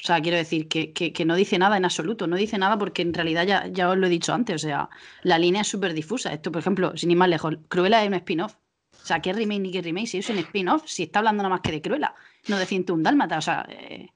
O 0.00 0.06
sea, 0.06 0.20
quiero 0.20 0.36
decir 0.36 0.68
que, 0.68 0.92
que- 0.92 1.12
que 1.12 1.24
no 1.24 1.34
dice 1.34 1.58
nada 1.58 1.76
en 1.76 1.84
absoluto, 1.84 2.28
no 2.28 2.36
dice 2.36 2.56
nada 2.58 2.78
porque 2.78 3.02
en 3.02 3.12
realidad 3.14 3.44
ya, 3.46 3.66
ya 3.66 3.90
os 3.90 3.96
lo 3.96 4.06
he 4.06 4.10
dicho 4.10 4.32
antes, 4.32 4.54
o 4.62 4.68
sea, 4.68 4.88
la 5.22 5.38
línea 5.40 5.62
es 5.62 5.68
súper 5.68 5.92
difusa. 5.92 6.32
Esto, 6.32 6.52
por 6.52 6.60
ejemplo, 6.60 6.96
sin 6.96 7.10
ir 7.10 7.16
más 7.16 7.28
lejos, 7.28 7.56
Cruella 7.68 8.02
es 8.02 8.08
un 8.08 8.14
spin-off. 8.14 8.54
O 8.92 9.06
sea, 9.08 9.20
¿qué 9.20 9.32
remake 9.32 9.60
ni 9.60 9.70
qué 9.72 9.80
remake? 9.82 10.06
Si 10.06 10.18
es 10.18 10.28
un 10.30 10.38
spin-off, 10.38 10.82
si 10.86 11.04
está 11.04 11.20
hablando 11.20 11.42
nada 11.42 11.54
más 11.54 11.60
que 11.62 11.72
de 11.72 11.80
Cruella, 11.82 12.14
no 12.48 12.58
de 12.58 12.66
101 12.66 13.02
Dálmata, 13.02 13.38
o 13.38 13.42
sea, 13.42 13.66
eh, 13.68 14.08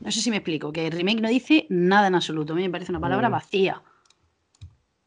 no 0.00 0.10
sé 0.10 0.20
si 0.20 0.30
me 0.30 0.36
explico, 0.38 0.72
que 0.72 0.88
remake 0.90 1.20
no 1.20 1.28
dice 1.28 1.66
nada 1.68 2.06
en 2.06 2.14
absoluto, 2.14 2.52
a 2.52 2.56
mí 2.56 2.62
me 2.62 2.70
parece 2.70 2.92
una 2.92 3.00
palabra 3.00 3.28
Mm. 3.28 3.32
vacía. 3.32 3.82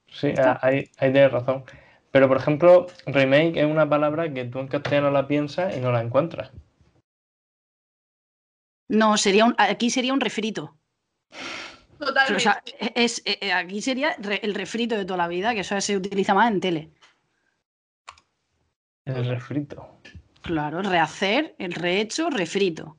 Sí, 0.08 0.28
está. 0.28 0.54
a- 0.54 0.60
ahí, 0.68 0.90
ahí 0.98 1.12
tienes 1.12 1.32
razón. 1.32 1.64
Pero, 2.12 2.28
por 2.30 2.38
ejemplo, 2.38 2.88
remake 3.08 3.58
es 3.58 3.66
una 3.66 3.90
palabra 3.90 4.32
que 4.34 4.46
tú 4.46 4.60
en 4.60 4.68
castellano 4.68 5.12
la 5.12 5.28
piensas 5.28 5.76
y 5.76 5.82
no 5.82 5.92
la 5.92 6.02
encuentras. 6.02 6.52
No, 8.88 9.18
sería 9.18 9.46
un, 9.46 9.56
aquí 9.58 9.90
sería 9.90 10.14
un 10.14 10.22
refrito. 10.22 10.78
Totalmente. 11.98 12.36
O 12.36 12.40
sea, 12.40 12.62
es, 12.96 13.22
eh, 13.26 13.52
aquí 13.52 13.82
sería 13.82 14.12
el 14.42 14.54
refrito 14.54 14.96
de 14.96 15.06
toda 15.06 15.18
la 15.18 15.28
vida, 15.28 15.54
que 15.54 15.62
eso 15.62 15.80
se 15.82 15.98
utiliza 15.98 16.34
más 16.34 16.52
en 16.52 16.60
tele. 16.62 16.90
El 19.06 19.26
refrito. 19.26 19.88
Claro, 20.42 20.82
rehacer, 20.82 21.56
el 21.60 21.74
rehecho, 21.74 22.30
refrito. 22.30 22.98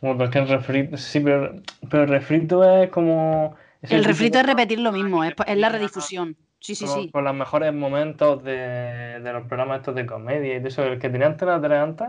Bueno, 0.00 0.18
porque 0.18 0.38
el 0.38 0.48
refrito. 0.48 0.96
Sí, 0.96 1.20
pero, 1.20 1.54
pero 1.90 2.04
el 2.04 2.08
refrito 2.08 2.64
es 2.64 2.90
como. 2.90 3.56
es 3.80 3.90
El 3.90 4.04
refrito 4.04 4.38
es 4.38 4.46
repetir 4.46 4.80
lo 4.80 4.92
mismo, 4.92 5.24
es, 5.24 5.34
es 5.46 5.56
la 5.56 5.68
Ajá. 5.68 5.76
redifusión. 5.76 6.36
Sí, 6.60 6.74
sí, 6.74 6.86
con, 6.86 6.94
sí. 6.94 7.10
con 7.10 7.24
los 7.24 7.34
mejores 7.34 7.72
momentos 7.72 8.42
de, 8.42 9.20
de 9.20 9.32
los 9.32 9.46
programas 9.46 9.78
estos 9.78 9.94
de 9.94 10.06
comedia 10.06 10.56
y 10.56 10.60
de 10.60 10.68
eso, 10.68 10.82
el 10.82 10.98
que 10.98 11.10
tenía 11.10 11.26
Antena 11.26 11.60
3 11.60 11.78
antes, 11.78 12.08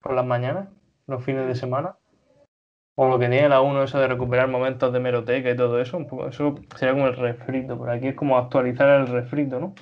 por 0.00 0.14
las 0.14 0.26
mañanas, 0.26 0.68
los 1.06 1.24
fines 1.24 1.46
de 1.46 1.54
semana, 1.54 1.96
o 2.96 3.08
lo 3.08 3.18
que 3.18 3.28
tiene 3.28 3.48
la 3.48 3.60
1, 3.60 3.84
eso 3.84 3.98
de 3.98 4.08
recuperar 4.08 4.48
momentos 4.48 4.92
de 4.92 5.00
meroteca 5.00 5.50
y 5.50 5.56
todo 5.56 5.80
eso, 5.80 5.96
un 5.96 6.06
poco, 6.06 6.28
eso 6.28 6.56
sería 6.76 6.94
como 6.94 7.06
el 7.06 7.16
refrito, 7.16 7.78
por 7.78 7.90
aquí 7.90 8.08
es 8.08 8.14
como 8.14 8.36
actualizar 8.36 9.00
el 9.00 9.06
refrito, 9.06 9.60
¿no? 9.60 9.74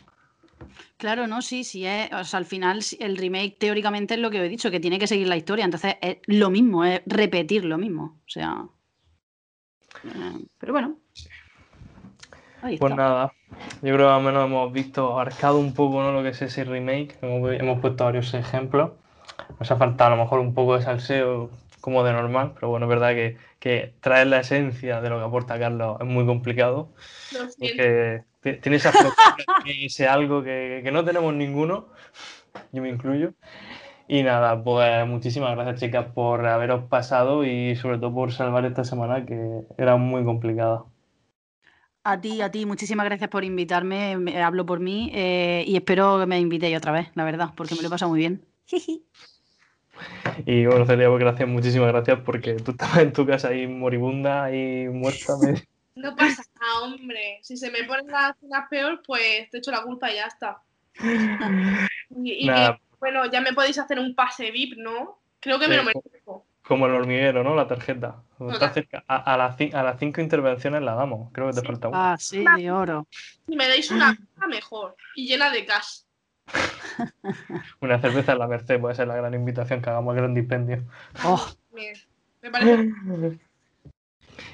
Claro, 0.97 1.27
no, 1.27 1.42
sí, 1.42 1.64
sí. 1.64 1.87
Es, 1.87 2.12
o 2.12 2.25
sea, 2.25 2.38
al 2.38 2.44
final 2.44 2.81
el 2.99 3.16
remake 3.16 3.57
teóricamente 3.59 4.14
es 4.14 4.21
lo 4.21 4.31
que 4.31 4.44
he 4.44 4.49
dicho, 4.49 4.71
que 4.71 4.81
tiene 4.81 4.99
que 4.99 5.07
seguir 5.07 5.29
la 5.29 5.37
historia. 5.37 5.64
Entonces 5.64 5.97
es 6.01 6.18
lo 6.27 6.51
mismo, 6.51 6.85
es 6.85 7.03
repetir 7.07 7.64
lo 7.64 7.79
mismo. 7.79 8.18
O 8.27 8.29
sea. 8.29 8.64
eh, 10.05 10.47
pero 10.59 10.73
bueno. 10.73 10.97
Pues 12.61 12.94
nada, 12.94 13.33
yo 13.83 13.94
creo 13.94 14.09
que 14.09 14.12
al 14.12 14.23
menos 14.23 14.47
hemos 14.47 14.73
visto, 14.73 15.12
abarcado 15.12 15.59
un 15.59 15.75
poco 15.75 16.03
¿no? 16.03 16.12
lo 16.12 16.23
que 16.23 16.31
es 16.31 16.42
ese 16.42 16.64
remake, 16.64 17.16
hemos, 17.23 17.53
hemos 17.53 17.81
puesto 17.81 18.05
varios 18.05 18.35
ejemplos, 18.35 18.92
nos 19.61 19.71
ha 19.71 19.77
faltado 19.77 20.12
a 20.12 20.16
lo 20.16 20.23
mejor 20.25 20.40
un 20.40 20.55
poco 20.55 20.77
de 20.77 20.83
salseo 20.83 21.51
como 21.81 22.03
de 22.03 22.12
normal, 22.12 22.53
pero 22.55 22.68
bueno, 22.68 22.87
es 22.87 22.90
verdad 22.90 23.11
que, 23.11 23.38
que 23.59 23.94
traer 24.01 24.29
la 24.29 24.40
esencia 24.40 25.01
de 25.01 25.11
lo 25.11 25.18
que 25.18 25.25
aporta 25.25 25.59
Carlos 25.59 25.97
es 26.01 26.07
muy 26.07 26.27
complicado, 26.27 26.92
porque 27.59 28.25
ti- 28.40 28.55
tiene 28.61 28.77
esa 28.77 28.92
tiene 29.64 29.87
ese 29.87 30.09
algo 30.09 30.42
que, 30.42 30.81
que 30.85 30.92
no 30.92 31.05
tenemos 31.05 31.35
ninguno, 31.35 31.88
yo 32.73 32.83
me 32.83 32.90
incluyo. 32.90 33.35
Y 34.09 34.23
nada, 34.23 34.62
pues 34.64 35.07
muchísimas 35.07 35.55
gracias 35.55 35.81
chicas 35.81 36.07
por 36.14 36.47
haberos 36.47 36.85
pasado 36.88 37.44
y 37.44 37.77
sobre 37.77 37.99
todo 37.99 38.14
por 38.14 38.33
salvar 38.33 38.64
esta 38.64 38.85
semana 38.85 39.27
que 39.27 39.62
era 39.79 39.97
muy 39.97 40.25
complicada. 40.25 40.85
A 42.05 42.21
ti, 42.21 42.40
a 42.40 42.51
ti, 42.51 42.64
muchísimas 42.64 43.05
gracias 43.07 43.29
por 43.29 43.44
invitarme. 43.44 44.16
me- 44.16 44.42
hablo 44.42 44.64
por 44.64 44.81
mí 44.81 45.11
eh, 45.14 45.64
y 45.66 45.77
espero 45.77 46.18
que 46.18 46.27
me 46.27 46.40
invitéis 46.40 46.77
otra 46.79 46.92
vez, 46.92 47.09
la 47.14 47.25
verdad, 47.25 47.51
porque 47.57 47.75
me 47.75 47.83
lo 47.83 47.88
he 47.88 47.90
pasado 47.90 48.11
muy 48.11 48.21
bien. 48.21 48.44
Y 50.46 50.66
bueno, 50.66 50.84
Celia, 50.87 51.08
pues 51.08 51.20
gracias, 51.20 51.48
muchísimas 51.48 51.88
gracias 51.92 52.20
porque 52.24 52.54
tú 52.54 52.70
estabas 52.72 52.98
en 52.98 53.12
tu 53.12 53.26
casa 53.26 53.48
ahí 53.48 53.66
moribunda 53.66 54.52
y 54.54 54.88
muerta. 54.88 55.37
me- 55.42 55.62
No 55.94 56.14
pasa 56.14 56.42
nada, 56.61 56.80
hombre. 56.94 57.38
Si 57.42 57.56
se 57.56 57.70
me 57.70 57.84
ponen 57.84 58.06
las 58.08 58.37
cenas 58.38 58.66
peor, 58.70 59.02
pues 59.06 59.50
te 59.50 59.58
echo 59.58 59.70
la 59.70 59.82
culpa 59.82 60.11
y 60.11 60.14
ya 60.16 60.26
está. 60.26 60.58
Y, 62.22 62.44
y 62.44 62.46
Nada. 62.46 62.76
que, 62.76 62.82
bueno, 63.00 63.26
ya 63.30 63.40
me 63.40 63.52
podéis 63.52 63.78
hacer 63.78 63.98
un 63.98 64.14
pase 64.14 64.50
VIP, 64.50 64.76
¿no? 64.78 65.18
Creo 65.40 65.58
que 65.58 65.68
me 65.68 65.76
lo 65.76 65.84
merezco. 65.84 66.44
Como 66.62 66.87
el 66.87 66.92
hormiguero, 66.94 67.42
¿no? 67.42 67.54
La 67.54 67.66
tarjeta. 67.66 68.22
Cerca, 68.74 69.02
a, 69.08 69.34
a 69.34 69.37
las 69.37 69.56
cin- 69.58 69.74
a 69.74 69.82
las 69.82 69.98
cinco 69.98 70.20
intervenciones 70.20 70.82
la 70.82 70.94
damos. 70.94 71.32
Creo 71.32 71.46
que 71.48 71.54
te 71.54 71.61
Sí. 71.61 71.66
falta 71.66 71.88
una. 71.88 72.12
Ah, 72.12 72.16
sí, 72.18 72.44
de 72.56 72.70
oro. 72.70 73.06
Si 73.46 73.56
me 73.56 73.66
dais 73.68 73.90
una 73.90 74.16
mejor 74.48 74.94
y 75.16 75.26
llena 75.26 75.50
de 75.50 75.64
cash. 75.64 76.02
Una 77.80 78.00
cerveza 78.00 78.32
en 78.32 78.38
la 78.38 78.46
Merced 78.46 78.80
puede 78.80 78.94
ser 78.94 79.08
la 79.08 79.16
gran 79.16 79.34
invitación 79.34 79.80
que 79.80 79.90
hagamos 79.90 80.14
el 80.14 80.22
gran 80.22 80.34
dispendio. 80.34 80.84
Oh, 81.24 81.46
Me, 81.72 81.92
me 82.42 82.50
parece. 82.50 83.38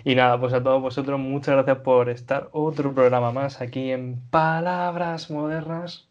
Y 0.05 0.15
nada, 0.15 0.39
pues 0.39 0.53
a 0.53 0.63
todos 0.63 0.81
vosotros, 0.81 1.19
muchas 1.19 1.55
gracias 1.55 1.79
por 1.79 2.09
estar 2.09 2.49
otro 2.53 2.95
programa 2.95 3.33
más 3.33 3.61
aquí 3.61 3.91
en 3.91 4.21
Palabras 4.31 5.31
Modernas 5.31 6.09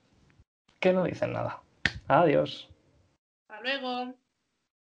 que 0.79 0.93
no 0.93 1.03
dicen 1.03 1.33
nada. 1.33 1.61
Adiós. 2.07 2.69
Hasta 3.47 3.61
luego. 3.61 4.13